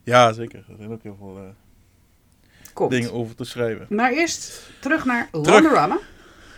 Ja, 0.02 0.32
zeker. 0.32 0.58
Er 0.68 0.76
zijn 0.78 0.92
ook 0.92 1.02
heel 1.02 1.16
veel 1.18 1.54
eh, 2.76 2.88
dingen 2.88 3.12
over 3.12 3.34
te 3.34 3.44
schrijven. 3.44 3.86
Maar 3.88 4.12
eerst 4.12 4.70
terug 4.80 5.04
naar 5.04 5.28
Londorama. 5.32 5.98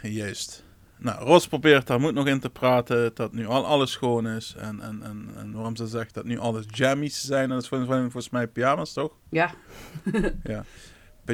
Juist. 0.03 0.65
Nou, 0.97 1.25
Ros 1.25 1.49
probeert 1.49 1.87
daar 1.87 2.01
moed 2.01 2.15
nog 2.15 2.27
in 2.27 2.41
te 2.41 2.51
praten 2.51 3.11
dat 3.15 3.33
nu 3.33 3.47
al 3.47 3.67
alles 3.67 3.91
schoon 3.91 4.29
is. 4.29 4.55
En, 4.59 4.81
en, 4.81 5.03
en, 5.03 5.29
en 5.37 5.53
waarom 5.53 5.77
ze 5.77 5.87
zegt 5.87 6.15
dat 6.15 6.25
nu 6.25 6.39
alles 6.39 6.65
jammies 6.71 7.21
zijn. 7.21 7.43
En 7.43 7.49
dat 7.49 7.63
is 7.63 7.69
volgens, 7.69 8.31
mij 8.31 8.47
pyjama's, 8.47 8.93
toch? 8.93 9.13
Ja, 9.29 9.55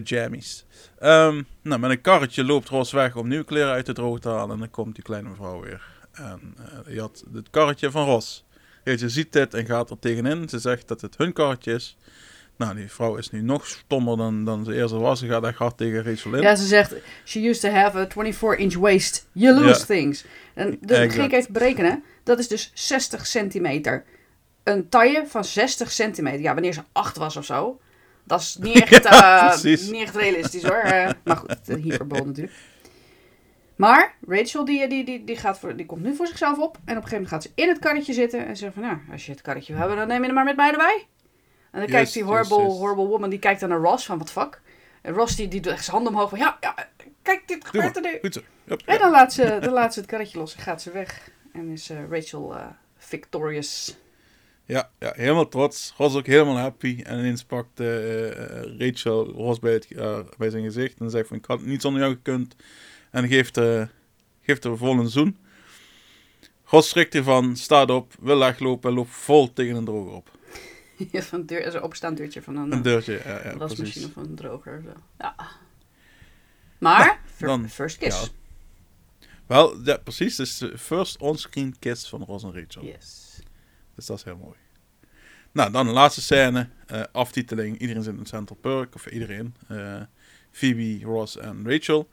Pyjamies. 0.03 0.65
Ehm, 0.99 1.43
nou, 1.63 1.81
met 1.81 1.91
een 1.91 2.01
karretje 2.01 2.45
loopt 2.45 2.69
Ros 2.69 2.93
weg 2.93 3.17
om 3.17 3.29
nieuwe 3.29 3.45
kleren 3.45 3.73
uit 3.73 3.87
de 3.87 3.93
droog 3.93 4.21
te 4.21 4.29
halen. 4.29 4.51
En 4.51 4.59
dan 4.59 4.71
komt 4.71 4.95
die 4.95 5.05
kleine 5.05 5.29
mevrouw 5.29 5.61
weer. 5.61 5.83
En 6.13 6.57
die 6.87 7.01
had 7.01 7.25
het 7.33 7.51
karretje 7.51 7.91
van 7.91 8.05
Ros. 8.05 8.45
Rachel 8.85 9.09
ziet 9.09 9.33
dit 9.33 9.55
en 9.55 9.67
gaat 9.67 9.91
er 9.91 9.99
tegenin. 9.99 10.49
Ze 10.49 10.59
zegt 10.59 10.89
dat 10.89 11.01
het 11.01 11.17
hun 11.17 11.33
karretje 11.33 11.73
is. 11.73 11.97
Nou, 12.57 12.75
die 12.75 12.91
vrouw 12.91 13.17
is 13.17 13.31
nu 13.31 13.43
nog 13.43 13.67
stommer 13.67 14.17
dan, 14.17 14.45
dan 14.45 14.65
ze 14.65 14.75
eerst 14.75 14.95
was. 14.95 15.19
Ze 15.19 15.27
gaat 15.27 15.45
echt 15.45 15.59
hard 15.59 15.77
tegen 15.77 16.05
Rachel 16.05 16.35
in. 16.35 16.43
Ja, 16.43 16.55
ze 16.55 16.67
zegt, 16.67 16.95
she 17.25 17.41
used 17.49 17.61
to 17.61 17.69
have 17.69 17.99
a 17.99 18.07
24-inch 18.07 18.75
waist. 18.75 19.29
You 19.33 19.61
lose 19.61 19.87
things. 19.87 20.25
En 20.55 20.71
dat 20.81 20.91
Exact. 20.91 21.13
ging 21.13 21.25
ik 21.25 21.33
even 21.33 21.53
berekenen. 21.53 22.05
Dat 22.23 22.39
is 22.39 22.49
dus 22.49 22.71
60 22.75 23.27
centimeter. 23.27 24.05
Een 24.63 24.89
taille 24.89 25.25
van 25.27 25.45
60 25.45 25.93
centimeter. 25.93 26.41
Ja, 26.41 26.53
wanneer 26.53 26.73
ze 26.73 26.83
8 26.93 27.17
was 27.17 27.37
of 27.37 27.45
zo. 27.45 27.81
Dat 28.27 28.41
is 28.41 28.57
niet 28.61 28.81
echt, 28.91 29.03
Ja, 29.03 29.53
eh, 29.53 29.63
niet 29.63 30.03
echt 30.03 30.17
realistisch 30.17 30.63
hoor. 30.63 30.77
Eh, 30.77 31.11
maar 31.25 31.37
goed, 31.37 31.67
de 31.67 31.77
hyperbol 31.79 32.25
natuurlijk. 32.25 32.57
Maar 33.77 34.15
Rachel 34.27 34.65
die, 34.65 34.89
die, 34.89 35.05
die, 35.05 35.25
die, 35.25 35.37
gaat 35.37 35.59
voor, 35.59 35.77
die 35.77 35.87
komt 35.87 36.03
nu 36.03 36.15
voor 36.15 36.27
zichzelf 36.27 36.59
op. 36.59 36.77
En 36.77 36.81
op 36.81 36.87
een 36.87 36.95
gegeven 36.95 37.11
moment 37.11 37.29
gaat 37.29 37.43
ze 37.43 37.51
in 37.55 37.69
het 37.69 37.79
karretje 37.79 38.13
zitten. 38.13 38.47
En 38.47 38.57
zegt 38.57 38.75
van, 38.75 38.83
nou, 38.83 38.99
als 39.13 39.27
je 39.27 39.33
het 39.33 39.41
karretje 39.41 39.73
wil 39.73 39.81
hebben, 39.81 39.99
dan 39.99 40.09
neem 40.09 40.21
je 40.21 40.27
hem 40.27 40.35
maar 40.35 40.45
met 40.45 40.57
mij 40.57 40.71
erbij. 40.71 41.07
En 41.71 41.81
dan 41.81 41.91
kijkt 41.91 42.13
die 42.13 42.25
horrible, 42.25 42.57
horrible 42.57 43.07
woman, 43.07 43.31
die 43.31 43.39
kijkt 43.39 43.61
dan 43.61 43.69
naar 43.69 43.79
Ross 43.79 44.07
van, 44.07 44.19
wat 44.19 44.31
fuck. 44.31 44.61
En 45.03 45.15
Ross 45.15 45.37
die, 45.37 45.49
die 45.49 45.61
doet 45.61 45.73
echt 45.73 45.85
zijn 45.85 45.97
handen 45.97 46.15
omhoog 46.15 46.31
van, 46.31 46.39
ja, 46.39 46.57
ja, 46.61 46.75
kijk, 47.23 47.49
dit 47.49 47.67
gebeurt 47.67 47.97
er 47.97 48.03
nu. 48.03 48.19
Goed 48.21 48.37
En 48.67 48.79
ja. 48.87 48.99
dan 48.99 49.11
laat, 49.11 49.33
ze, 49.33 49.59
dan 49.61 49.73
laat 49.73 49.95
ze 49.95 50.01
het 50.01 50.09
karretje 50.09 50.39
los 50.39 50.55
en 50.55 50.63
gaat 50.63 50.83
ze 50.83 50.91
weg. 50.91 51.31
En 51.53 51.69
is 51.69 51.91
eh, 51.91 51.99
Rachel 52.11 52.57
eh, 52.57 52.67
victorious. 52.97 53.97
Ja, 54.67 54.91
ja, 54.99 55.13
helemaal 55.17 55.49
trots. 55.49 55.95
Ros 55.97 56.15
ook 56.15 56.27
helemaal 56.27 56.57
happy. 56.59 57.01
En 57.05 57.19
ineens 57.19 57.45
pakt 57.45 57.81
eh, 57.81 58.27
eh, 58.61 58.79
Rachel 58.79 59.25
Ros 59.31 59.59
bij, 59.59 59.73
het, 59.73 59.91
eh, 59.91 60.19
bij 60.39 60.51
zijn 60.51 60.63
gezicht. 60.65 61.01
En 61.01 61.11
zegt 61.11 61.29
van, 61.29 61.37
ik 61.37 61.45
had 61.45 61.63
niet 61.63 61.83
zonder 61.83 62.03
jou 62.03 62.15
gekund. 62.15 62.57
En 63.11 63.29
geeft, 63.29 63.57
eh 63.57 63.83
geeft 64.43 64.65
er 64.65 64.77
vol 64.79 64.99
een 64.99 65.09
zoen. 65.09 65.37
Ros 66.65 66.89
schrikt 66.89 67.15
ervan, 67.15 67.57
staat 67.57 67.91
op, 67.91 68.15
wil 68.21 68.39
weglopen 68.39 68.91
en 68.91 68.97
loopt 68.97 69.11
vol 69.11 69.53
tegen 69.53 69.77
een 69.77 69.85
droger 69.85 70.13
op. 70.13 70.31
Ja, 71.13 71.23
van 71.23 71.41
een 71.41 71.47
deur, 71.47 71.71
zo'n 71.73 71.81
openstaand 71.81 72.17
deurtje 72.17 72.43
van 72.43 72.57
een, 72.57 72.63
Een 72.65 72.73
een 72.73 72.83
deurtje, 72.83 73.21
ja, 73.25 73.41
ja 73.45 73.57
wasmachine 73.57 74.07
of 74.07 74.17
een 74.17 74.35
droger. 74.35 74.83
Zo. 74.85 74.93
Ja. 75.19 75.35
Maar, 76.79 77.21
dan- 77.39 77.69
first 77.69 77.99
kiss. 77.99 78.21
ja. 78.21 78.29
Wel, 79.47 79.83
ja, 79.85 79.97
precies. 79.97 80.39
Is 80.39 80.59
de 80.59 80.79
first 80.79 81.19
on-screen 81.21 81.77
kiss 81.79 82.09
van 82.09 82.23
Ros 82.25 82.43
en 82.43 82.53
Rachel. 82.55 82.85
Yes. 82.85 83.36
Dus 83.97 84.07
dat 84.07 84.17
is 84.19 84.25
heel 84.25 84.37
mooi. 84.37 84.57
Nou, 85.53 85.71
dan 85.73 85.87
de 85.87 85.93
laatste 85.93 86.21
scène. 86.23 86.69
eh, 86.87 87.03
aftiteling. 87.13 87.79
Iedereen 87.79 88.03
zit 88.03 88.17
in 88.19 88.27
Central 88.27 88.59
Park. 88.61 88.95
Of 88.95 89.07
iedereen. 89.07 89.55
eh, 89.69 90.01
Phoebe, 90.51 90.99
Ross 91.03 91.37
en 91.37 91.71
Rachel. 91.71 92.09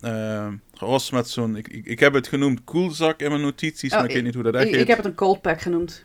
Eh, 0.00 0.48
Ross 0.74 1.10
met 1.10 1.28
zo'n... 1.28 1.56
Ik, 1.56 1.68
ik, 1.68 1.86
ik 1.86 2.00
heb 2.00 2.12
het 2.12 2.28
genoemd 2.28 2.64
koelzak 2.64 3.20
in 3.20 3.28
mijn 3.30 3.40
notities. 3.42 3.92
Oh, 3.92 3.98
maar 3.98 4.08
ik 4.08 4.14
weet 4.14 4.24
niet 4.24 4.34
hoe 4.34 4.42
dat 4.42 4.54
echt 4.54 4.64
Ik, 4.64 4.70
heet. 4.72 4.80
ik 4.80 4.86
heb 4.86 4.96
het 4.96 5.06
een 5.06 5.14
cold 5.14 5.40
pack 5.40 5.60
genoemd. 5.60 6.04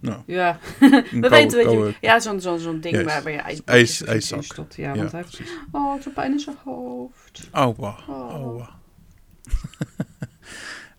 Nou, 0.00 0.22
Ja, 0.26 0.58
we 0.80 1.28
weten 1.28 1.64
wat 1.64 1.72
je... 1.72 1.94
Ja, 2.00 2.20
zo'n 2.20 2.40
zo'n 2.40 2.58
zo'n 2.58 2.80
ding 2.80 2.94
Juist. 2.94 3.10
waar, 3.10 3.22
waar 3.22 3.32
je 3.32 3.38
ijs, 3.38 3.60
Ijs- 3.64 4.04
ijszak. 4.04 4.42
stopt. 4.42 4.74
Ja, 4.76 4.92
Ja, 4.92 4.96
want 4.98 5.12
hij 5.12 5.20
heeft... 5.20 5.36
precies. 5.36 5.54
Oh, 5.72 5.94
het 5.94 6.04
doet 6.04 6.14
pijn 6.14 6.32
in 6.32 6.38
zijn 6.40 6.56
hoofd. 6.64 7.48
Auwa. 7.50 7.98
Oh. 8.08 8.30
Auwa. 8.30 8.70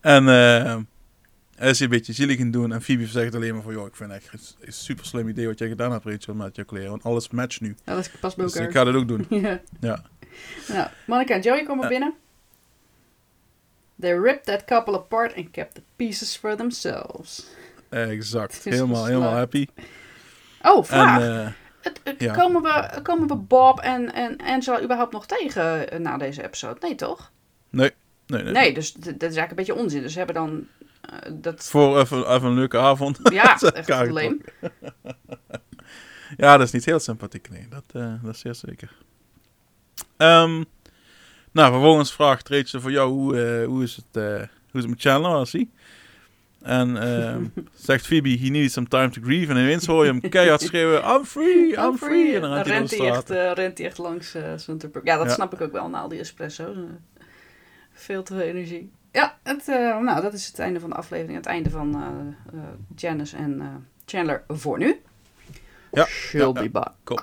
en 0.00 0.24
is 1.58 1.80
een 1.80 1.88
beetje 1.88 2.12
zielig 2.12 2.38
in 2.38 2.50
doen. 2.50 2.72
En 2.72 2.82
Phoebe 2.82 3.06
zegt 3.06 3.34
alleen 3.34 3.54
maar 3.54 3.62
van... 3.62 3.72
Joh, 3.72 3.86
ik 3.86 3.96
vind 3.96 4.10
het 4.12 4.22
echt 4.32 4.56
een 4.60 4.72
super 4.72 5.04
slim 5.06 5.28
idee 5.28 5.46
wat 5.46 5.58
jij 5.58 5.68
gedaan 5.68 5.92
hebt, 5.92 6.04
Rachel, 6.04 6.34
met 6.34 6.56
je 6.56 6.64
kleren. 6.64 6.90
Want 6.90 7.02
alles 7.04 7.28
matcht 7.30 7.60
nu. 7.60 7.76
Dat 7.84 8.10
past 8.20 8.36
bij 8.36 8.44
Dus 8.44 8.54
ik 8.54 8.60
elkaar. 8.60 8.72
ga 8.72 8.84
dat 8.84 8.94
ook 8.94 9.08
doen. 9.08 9.26
Ja. 9.42 9.60
Ja. 9.80 10.02
Nou, 10.68 10.88
Monica 11.06 11.34
en 11.34 11.40
Joey 11.40 11.64
komen 11.64 11.88
binnen. 11.88 12.14
They 14.00 14.18
ripped 14.18 14.44
that 14.44 14.64
couple 14.64 14.94
apart 14.94 15.34
and 15.36 15.50
kept 15.50 15.74
the 15.74 15.82
pieces 15.96 16.36
for 16.36 16.56
themselves. 16.56 17.46
Exact. 17.88 18.64
Helemaal, 18.64 19.04
helemaal 19.06 19.28
geslaagd. 19.28 19.52
happy. 19.52 19.66
Oh, 20.62 20.76
En 20.78 20.84
vraag. 20.84 21.20
eh, 21.22 21.52
Het- 21.80 22.00
het- 22.04 22.20
ja. 22.20 22.32
komen, 22.34 22.62
we, 22.62 23.00
komen 23.02 23.28
we 23.28 23.34
Bob 23.36 23.80
en, 23.80 24.12
en 24.14 24.36
Angela 24.36 24.82
überhaupt 24.82 25.12
nog 25.12 25.26
tegen 25.26 25.90
eh, 25.90 25.98
na 25.98 26.16
deze 26.16 26.44
episode? 26.44 26.76
Nee, 26.80 26.94
toch? 26.94 27.32
nee, 27.70 27.90
nee, 28.26 28.42
nee. 28.42 28.52
Nee, 28.52 28.74
dus 28.74 28.92
dat 28.92 29.06
is 29.06 29.20
eigenlijk 29.20 29.50
een 29.50 29.56
beetje 29.56 29.74
onzin. 29.74 30.02
Dus 30.02 30.12
ze 30.12 30.18
hebben 30.18 30.36
dan 30.36 30.66
eh, 30.75 30.75
dat... 31.32 31.64
Voor 31.64 32.00
even, 32.00 32.32
even 32.34 32.48
een 32.48 32.54
leuke 32.54 32.78
avond. 32.78 33.18
Ja, 33.22 33.58
echt 33.72 34.10
leem. 34.10 34.40
Ja, 36.36 36.56
dat 36.56 36.66
is 36.66 36.72
niet 36.72 36.84
heel 36.84 36.98
sympathiek. 36.98 37.50
Nee, 37.50 37.66
dat, 37.70 37.84
eh, 37.92 38.14
dat 38.22 38.34
is 38.34 38.40
zeer 38.40 38.54
zeker. 38.54 38.90
Ehm, 40.16 40.62
nou, 41.52 41.72
vervolgens 41.72 42.12
vraagt 42.12 42.48
Rachel 42.48 42.80
voor 42.80 42.90
jou 42.90 43.10
hoe, 43.10 43.40
eh, 43.40 43.66
hoe, 43.66 43.82
is 43.82 43.96
het, 43.96 44.04
eh, 44.12 44.22
hoe 44.32 44.46
is 44.72 44.80
het 44.80 44.88
met 44.88 45.00
Chandler, 45.00 45.48
hij? 45.50 45.68
En 46.62 46.96
ehm, 46.96 47.44
zegt 47.74 48.06
Phoebe, 48.06 48.38
he 48.38 48.48
needs 48.48 48.72
some 48.72 48.88
time 48.88 49.08
to 49.08 49.20
grieve. 49.22 49.52
En 49.52 49.58
ineens 49.58 49.86
hoor 49.86 50.04
je 50.04 50.10
hem 50.10 50.28
keihard 50.28 50.60
schreeuwen, 50.60 51.02
I'm 51.04 51.24
free, 51.24 51.76
I'm, 51.76 51.96
free. 51.96 52.34
En 52.34 52.40
dan 52.40 52.58
rent 52.58 52.90
hij 52.90 53.06
echt, 53.10 53.30
eh, 53.30 53.52
rent 53.52 53.78
hij 53.78 53.86
echt 53.86 53.98
langs 53.98 54.34
eh 54.34 54.52
Center 54.56 54.88
Park. 54.88 55.06
Ja, 55.06 55.16
dat 55.16 55.26
Ja. 55.26 55.32
snap 55.32 55.52
ik 55.52 55.60
ook 55.60 55.72
wel 55.72 55.88
na 55.88 56.00
al 56.00 56.08
die 56.08 56.18
espresso's. 56.18 56.76
Eh, 56.76 56.82
veel 57.92 58.22
te 58.22 58.34
veel 58.34 58.42
energie. 58.42 58.92
Ja, 59.16 59.38
het, 59.42 59.68
eh, 59.68 59.98
nou, 59.98 60.22
dat 60.22 60.32
is 60.32 60.46
het 60.46 60.58
einde 60.58 60.80
van 60.80 60.90
de 60.90 60.96
aflevering. 60.96 61.36
Het 61.36 61.46
einde 61.46 61.70
van 61.70 61.94
eh, 61.94 62.60
Janice 62.96 63.36
en 63.36 63.86
Chandler 64.04 64.44
voor 64.48 64.78
nu. 64.78 65.00
Ja, 65.92 66.04
She'll 66.04 66.40
ja, 66.40 66.52
be 66.52 66.70
back. 66.70 66.92
Kom, 67.04 67.18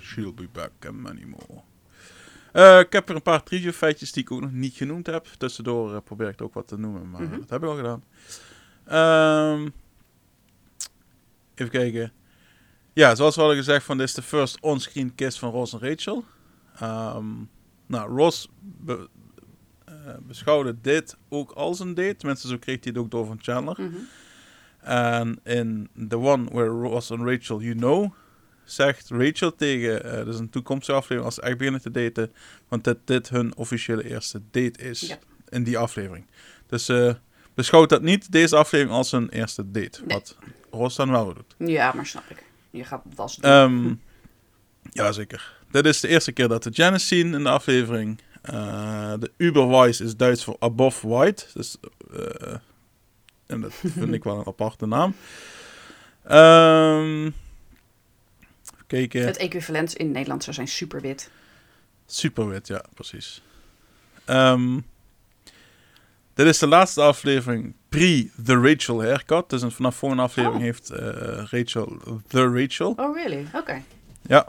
she'll 0.00 0.34
be 0.34 0.48
back 0.52 0.70
and 0.86 0.96
many 0.96 1.24
more. 1.24 2.80
Ik 2.80 2.92
heb 2.92 3.08
er 3.08 3.14
een 3.14 3.22
paar 3.22 3.42
trivia 3.42 3.72
feitjes 3.72 4.12
die 4.12 4.22
ik 4.22 4.30
ook 4.30 4.40
nog 4.40 4.52
niet 4.52 4.74
genoemd 4.74 5.06
heb. 5.06 5.26
Tussendoor 5.38 5.94
eh, 5.94 6.00
probeer 6.04 6.28
ik 6.28 6.42
ook 6.42 6.54
wat 6.54 6.68
te 6.68 6.78
noemen, 6.78 7.10
maar 7.10 7.22
Mhm. 7.22 7.38
dat 7.38 7.50
heb 7.50 7.62
ik 7.62 7.68
al 7.68 7.76
gedaan. 7.76 8.04
Ehm, 8.84 9.68
even 11.54 11.70
kijken. 11.72 12.12
Ja, 12.92 13.14
zoals 13.14 13.34
we 13.34 13.40
hadden 13.40 13.58
gezegd, 13.58 13.84
van 13.84 13.98
dit 13.98 14.06
is 14.08 14.14
de 14.14 14.22
first 14.22 14.60
on-screen 14.60 15.14
kiss 15.14 15.38
van 15.38 15.50
Ross 15.50 15.72
en 15.72 15.78
Rachel. 15.88 16.24
Ehm, 16.78 17.26
nou, 17.86 18.16
Ross 18.16 18.48
beschouwde 20.26 20.76
dit 20.80 21.16
ook 21.28 21.50
als 21.50 21.80
een 21.80 21.94
date. 21.94 22.16
Tenminste, 22.16 22.48
zo 22.48 22.58
kreeg 22.58 22.78
hij 22.82 22.92
het 22.92 22.98
ook 22.98 23.10
door 23.10 23.26
van 23.26 23.38
Chandler. 23.42 23.76
Mhm. 23.80 23.96
En 24.80 25.38
in 25.44 25.88
The 26.08 26.18
One 26.18 26.44
Where 26.44 26.68
Ross 26.70 27.10
and 27.10 27.20
Rachel 27.28 27.60
You 27.60 27.74
Know 27.74 28.12
zegt 28.64 29.08
Rachel 29.10 29.54
tegen, 29.54 30.04
eh 30.04 30.24
dus 30.24 30.38
een 30.38 30.50
toekomstige 30.50 30.96
aflevering 30.98 31.24
als 31.24 31.34
ze 31.34 31.40
echt 31.42 31.56
beginnen 31.56 31.80
te 31.82 31.90
daten, 31.90 32.32
want 32.68 32.84
dat 32.84 32.98
dit 33.04 33.28
hun 33.28 33.56
officiële 33.56 34.08
eerste 34.10 34.40
date 34.50 34.82
is 34.82 35.00
Ja. 35.00 35.18
in 35.48 35.62
die 35.64 35.78
aflevering. 35.78 36.26
Dus 36.66 36.88
eh 36.88 37.14
beschouwt 37.54 37.88
dat 37.88 38.02
niet, 38.02 38.32
deze 38.32 38.56
aflevering, 38.56 38.96
als 38.96 39.12
een 39.12 39.28
eerste 39.28 39.70
date. 39.70 40.00
Nee. 40.06 40.16
Wat 40.16 40.36
Ross 40.70 40.96
dan 40.96 41.10
wel 41.10 41.34
doet. 41.34 41.68
Ja, 41.68 41.92
maar 41.92 42.06
snap 42.06 42.24
ik. 42.30 42.44
Je 42.70 42.84
gaat 42.84 43.02
was 43.14 43.36
doen. 43.36 43.50
Ehm 43.50 43.94
ja, 44.90 45.12
zeker. 45.12 45.60
Dit 45.70 45.86
is 45.86 46.00
de 46.00 46.08
eerste 46.08 46.32
keer 46.32 46.48
dat 46.48 46.64
we 46.64 46.70
Janice 46.70 47.06
zien 47.06 47.34
in 47.34 47.42
de 47.42 47.48
aflevering. 47.50 48.18
Eh, 48.42 49.12
de 49.18 49.30
Uberwise 49.36 50.04
is 50.04 50.16
Duits 50.16 50.44
voor 50.44 50.56
above 50.58 51.08
white. 51.08 51.44
Dus, 51.54 51.76
eh, 52.14 52.54
en 53.46 53.60
dat 53.60 53.72
vind 53.98 54.14
ik 54.14 54.24
wel 54.24 54.38
een 54.38 54.46
aparte 54.46 54.86
naam. 54.86 55.14
Even 56.24 57.34
kijken. 58.86 59.24
Het 59.26 59.36
equivalent 59.36 59.94
in 59.96 60.10
Nederland 60.10 60.42
zou 60.42 60.54
zijn 60.54 60.68
superwit. 60.68 61.30
Superwit, 62.06 62.66
ja, 62.66 62.84
precies. 62.94 63.42
Ehm, 64.24 64.80
dit 66.34 66.46
is 66.46 66.58
de 66.58 66.66
laatste 66.66 67.00
aflevering 67.00 67.74
pre 67.88 68.30
The 68.44 68.54
Rachel 68.60 69.02
Haircut. 69.02 69.50
Dus 69.50 69.62
een- 69.62 69.72
vanaf 69.72 69.96
volgende 69.96 70.22
aflevering 70.24 70.60
Oh. 70.60 70.66
heeft 70.66 70.90
eh, 70.90 71.08
Rachel 71.50 71.98
The 72.28 72.48
Rachel. 72.60 72.92
Oh, 72.96 73.16
really? 73.16 73.46
Oké. 73.54 73.72
Ja, 73.72 73.82
ja. 74.26 74.46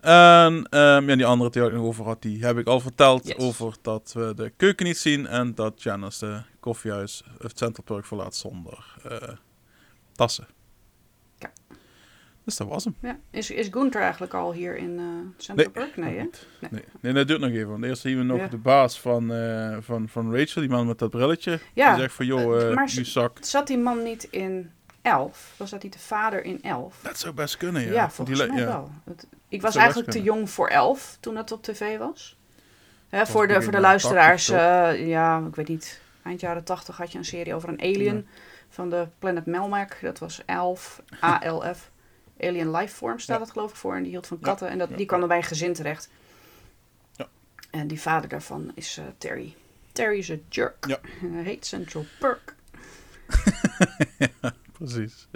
En 0.00 0.66
ehm, 0.70 1.08
ja, 1.08 1.16
die 1.16 1.26
andere 1.26 1.50
die 1.50 1.62
ik 1.62 1.72
nog 1.72 1.82
over 1.84 2.04
had, 2.04 2.22
die 2.22 2.44
heb 2.44 2.58
ik 2.58 2.66
al 2.66 2.80
verteld. 2.80 3.26
Yes. 3.26 3.36
Over 3.36 3.74
dat 3.82 4.12
we 4.14 4.32
de 4.36 4.52
keuken 4.56 4.86
niet 4.86 4.98
zien 4.98 5.26
en 5.26 5.54
dat 5.54 5.82
Janice 5.82 6.26
de 6.26 6.40
koffiehuis, 6.60 7.22
of 7.44 7.50
Central 7.54 7.84
Park 7.84 8.06
verlaat 8.06 8.36
zonder 8.36 8.94
eh, 9.08 9.28
tassen. 10.12 10.46
Ja. 11.38 11.50
Dus 12.44 12.56
dat 12.56 12.68
was 12.68 12.84
hem. 12.84 12.96
Ja. 13.02 13.18
Is, 13.30 13.50
is 13.50 13.68
Gunther 13.70 14.00
eigenlijk 14.02 14.34
al 14.34 14.52
hier 14.52 14.76
in 14.76 14.98
eh 14.98 15.04
Central 15.36 15.70
Park? 15.70 15.96
Nee, 15.96 16.16
hè? 16.16 16.22
Nee. 16.22 16.70
Nee. 16.70 16.82
nee, 17.00 17.12
dat 17.12 17.26
duurt 17.28 17.40
nog 17.40 17.50
even. 17.50 17.68
Want 17.68 17.84
eerst 17.84 18.00
zien 18.02 18.16
we 18.18 18.22
nog 18.24 18.38
Ja. 18.38 18.48
de 18.48 18.56
baas 18.56 19.00
van, 19.00 19.32
eh, 19.32 19.76
van, 19.80 20.08
van 20.08 20.36
Rachel, 20.36 20.60
die 20.60 20.70
man 20.70 20.86
met 20.86 20.98
dat 20.98 21.10
brilletje. 21.10 21.58
Ja, 21.74 21.90
Die 21.90 22.00
zegt 22.00 22.14
van, 22.14 22.26
joh, 22.26 22.74
maar. 22.74 22.90
Zat 23.40 23.66
die 23.66 23.78
man 23.78 24.02
niet 24.02 24.24
in 24.30 24.70
Elf? 25.02 25.54
Was 25.56 25.70
dat 25.70 25.82
niet 25.82 25.92
de 25.92 25.98
vader 25.98 26.44
in 26.44 26.62
Elf? 26.62 26.98
Dat 27.02 27.18
zou 27.18 27.34
best 27.34 27.56
kunnen, 27.56 27.82
ja. 27.82 27.92
Ja, 27.92 28.10
volgens 28.10 28.38
die 28.38 28.48
mij 28.48 28.58
ja. 28.58 28.66
wel. 28.66 28.90
Ik 29.48 29.62
was 29.62 29.76
eigenlijk 29.76 30.10
te 30.10 30.22
jong 30.22 30.50
voor 30.50 30.68
Elf 30.68 31.16
toen 31.20 31.36
het 31.36 31.52
op 31.52 31.62
tv 31.62 31.98
was. 31.98 32.36
Hè, 33.08 33.26
voor, 33.26 33.48
de, 33.48 33.62
voor 33.62 33.72
de 33.72 33.80
luisteraars, 33.80 34.46
80 34.46 35.00
eh, 35.00 35.08
ja, 35.08 35.44
ik 35.48 35.54
weet 35.54 35.68
niet. 35.68 36.00
Eind 36.22 36.40
jaren 36.40 36.64
80 36.64 36.96
had 36.96 37.12
je 37.12 37.18
een 37.18 37.24
serie 37.24 37.54
over 37.54 37.68
een 37.68 37.80
alien 37.80 38.16
Ja. 38.16 38.22
van 38.68 38.90
de 38.90 39.08
planet 39.18 39.46
Melmac. 39.46 39.98
Dat 40.00 40.18
was 40.18 40.42
Elf, 40.46 41.02
ALF. 41.20 41.90
Alien 42.40 42.70
Lifeform 42.70 43.18
staat 43.18 43.40
het 43.40 43.50
geloof 43.50 43.70
ik 43.70 43.76
voor. 43.76 43.94
En 43.94 44.02
die 44.02 44.10
hield 44.10 44.26
van 44.26 44.40
katten. 44.40 44.68
En 44.68 44.78
dat, 44.78 44.96
die 44.96 45.06
kwam 45.06 45.22
er 45.22 45.28
bij 45.28 45.36
een 45.36 45.42
gezin 45.42 45.72
terecht. 45.72 46.08
Ja. 47.16 47.28
En 47.70 47.86
die 47.86 48.00
vader 48.00 48.28
daarvan 48.28 48.72
is 48.74 48.96
eh, 48.96 49.04
Terry. 49.18 49.54
Terry 49.92 50.18
is 50.18 50.28
een 50.28 50.44
jerk. 50.48 50.86
Ja. 50.86 50.98
En 51.22 51.32
hij 51.36 51.42
heet 51.42 51.66
Central 51.66 52.04
Perk. 52.18 52.54
Precies. 54.92 55.28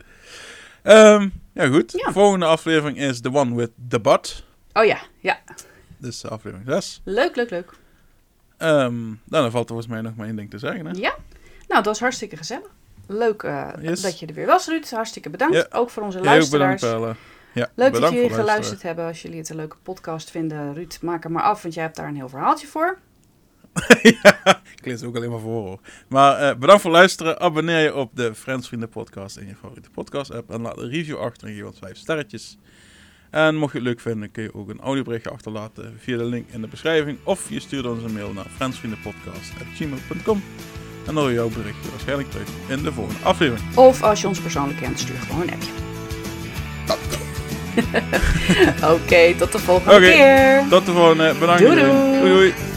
Ehm, 0.82 1.28
ja, 1.52 1.66
goed. 1.66 1.92
Ja. 1.96 2.12
Volgende 2.12 2.46
aflevering 2.46 2.98
is 2.98 3.20
The 3.20 3.32
One 3.32 3.54
with 3.54 3.70
the 3.88 4.00
Butt. 4.00 4.44
Oh 4.72 4.84
ja, 4.84 4.98
ja. 5.20 5.38
Dus 5.98 6.26
aflevering 6.26 6.68
6. 6.70 7.00
Leuk, 7.04 7.36
leuk, 7.36 7.50
leuk. 7.50 7.70
Ehm, 8.56 9.04
nou, 9.06 9.16
dan 9.28 9.50
valt 9.50 9.64
er 9.64 9.74
volgens 9.74 9.86
mij 9.88 10.00
nog 10.00 10.16
maar 10.16 10.26
één 10.26 10.36
ding 10.36 10.50
te 10.50 10.58
zeggen. 10.58 10.86
Hè? 10.86 10.92
Ja. 10.92 11.14
Nou, 11.66 11.76
het 11.76 11.86
was 11.86 12.00
hartstikke 12.00 12.36
gezellig. 12.36 12.70
Leuk 13.06 13.42
eh, 13.42 13.68
Yes. 13.80 14.00
dat 14.00 14.18
je 14.20 14.26
er 14.26 14.34
weer 14.34 14.46
was, 14.46 14.66
Ruud. 14.66 14.90
Hartstikke 14.90 15.30
bedankt. 15.30 15.56
Ja. 15.56 15.66
Ook 15.70 15.90
voor 15.90 16.02
onze 16.02 16.20
luisteraars. 16.20 16.80
bedankt. 16.80 17.18
Ja, 17.54 17.68
Leuk 17.74 17.92
dat 18.00 18.12
jullie 18.12 18.30
geluisterd 18.30 18.82
hebben. 18.82 19.06
Als 19.06 19.22
jullie 19.22 19.38
het 19.38 19.48
een 19.48 19.56
leuke 19.56 19.76
podcast 19.82 20.30
vinden, 20.30 20.74
Ruud, 20.74 20.98
maak 21.00 21.22
hem 21.22 21.32
maar 21.32 21.42
af, 21.42 21.62
want 21.62 21.74
jij 21.74 21.82
hebt 21.82 21.96
daar 21.96 22.08
een 22.08 22.16
heel 22.16 22.28
verhaaltje 22.28 22.66
voor. 22.66 22.98
ja, 24.22 24.60
ik 24.76 24.84
lees 24.84 25.00
het 25.00 25.04
ook 25.04 25.16
alleen 25.16 25.30
maar 25.30 25.40
voor 25.40 25.62
hoor. 25.62 25.80
Maar 26.08 26.36
eh, 26.36 26.56
bedankt 26.56 26.82
voor 26.82 26.90
het 26.90 27.00
luisteren. 27.00 27.40
Abonneer 27.40 27.80
je 27.82 27.94
op 27.94 28.10
de 28.14 28.34
Friends 28.34 28.66
Vrienden 28.66 28.88
podcast 28.88 29.36
in 29.36 29.46
je 29.46 29.54
favoriete 29.60 29.90
podcast 29.90 30.30
app. 30.30 30.50
En 30.50 30.60
laat 30.60 30.78
een 30.78 30.90
review 30.90 31.16
achter 31.18 31.48
en 31.48 31.54
geef 31.54 31.64
ons 31.64 31.78
5 31.78 31.96
sterretjes. 31.96 32.58
En 33.30 33.56
mocht 33.56 33.72
je 33.72 33.78
het 33.78 33.86
leuk 33.86 34.00
vinden, 34.00 34.30
kun 34.30 34.42
je 34.42 34.54
ook 34.54 34.68
een 34.68 34.80
audioberichtje 34.80 35.30
achterlaten 35.30 35.94
via 35.98 36.16
de 36.16 36.24
link 36.24 36.48
in 36.50 36.60
de 36.60 36.68
beschrijving. 36.68 37.18
Of 37.24 37.50
je 37.50 37.60
stuurt 37.60 37.86
ons 37.86 38.02
een 38.02 38.12
mail 38.12 38.32
naar 38.32 38.46
friendsvriendenpodcast.gmail.com. 38.56 40.42
En 41.06 41.14
dan 41.14 41.16
hoor 41.16 41.28
je 41.28 41.34
jouw 41.34 41.48
berichtje 41.48 41.90
waarschijnlijk 41.90 42.30
terug 42.30 42.48
in 42.68 42.82
de 42.82 42.92
volgende 42.92 43.24
aflevering. 43.24 43.76
Of 43.76 44.02
als 44.02 44.20
je 44.20 44.28
ons 44.28 44.40
persoonlijk 44.40 44.78
kent, 44.78 44.98
stuur 44.98 45.16
gewoon 45.16 45.42
een 45.42 45.52
appje. 45.52 45.70
Oké, 48.94 49.34
tot 49.38 49.52
de 49.52 49.58
volgende 49.58 49.96
Oké. 49.96 50.04
keer. 50.04 50.64
Tot 50.70 50.86
de 50.86 50.92
volgende. 50.92 51.34
Bedankt. 51.38 51.62
Doei, 51.62 51.74
iedereen. 51.74 52.20
doei. 52.20 52.20
doei. 52.20 52.32
doei. 52.32 52.71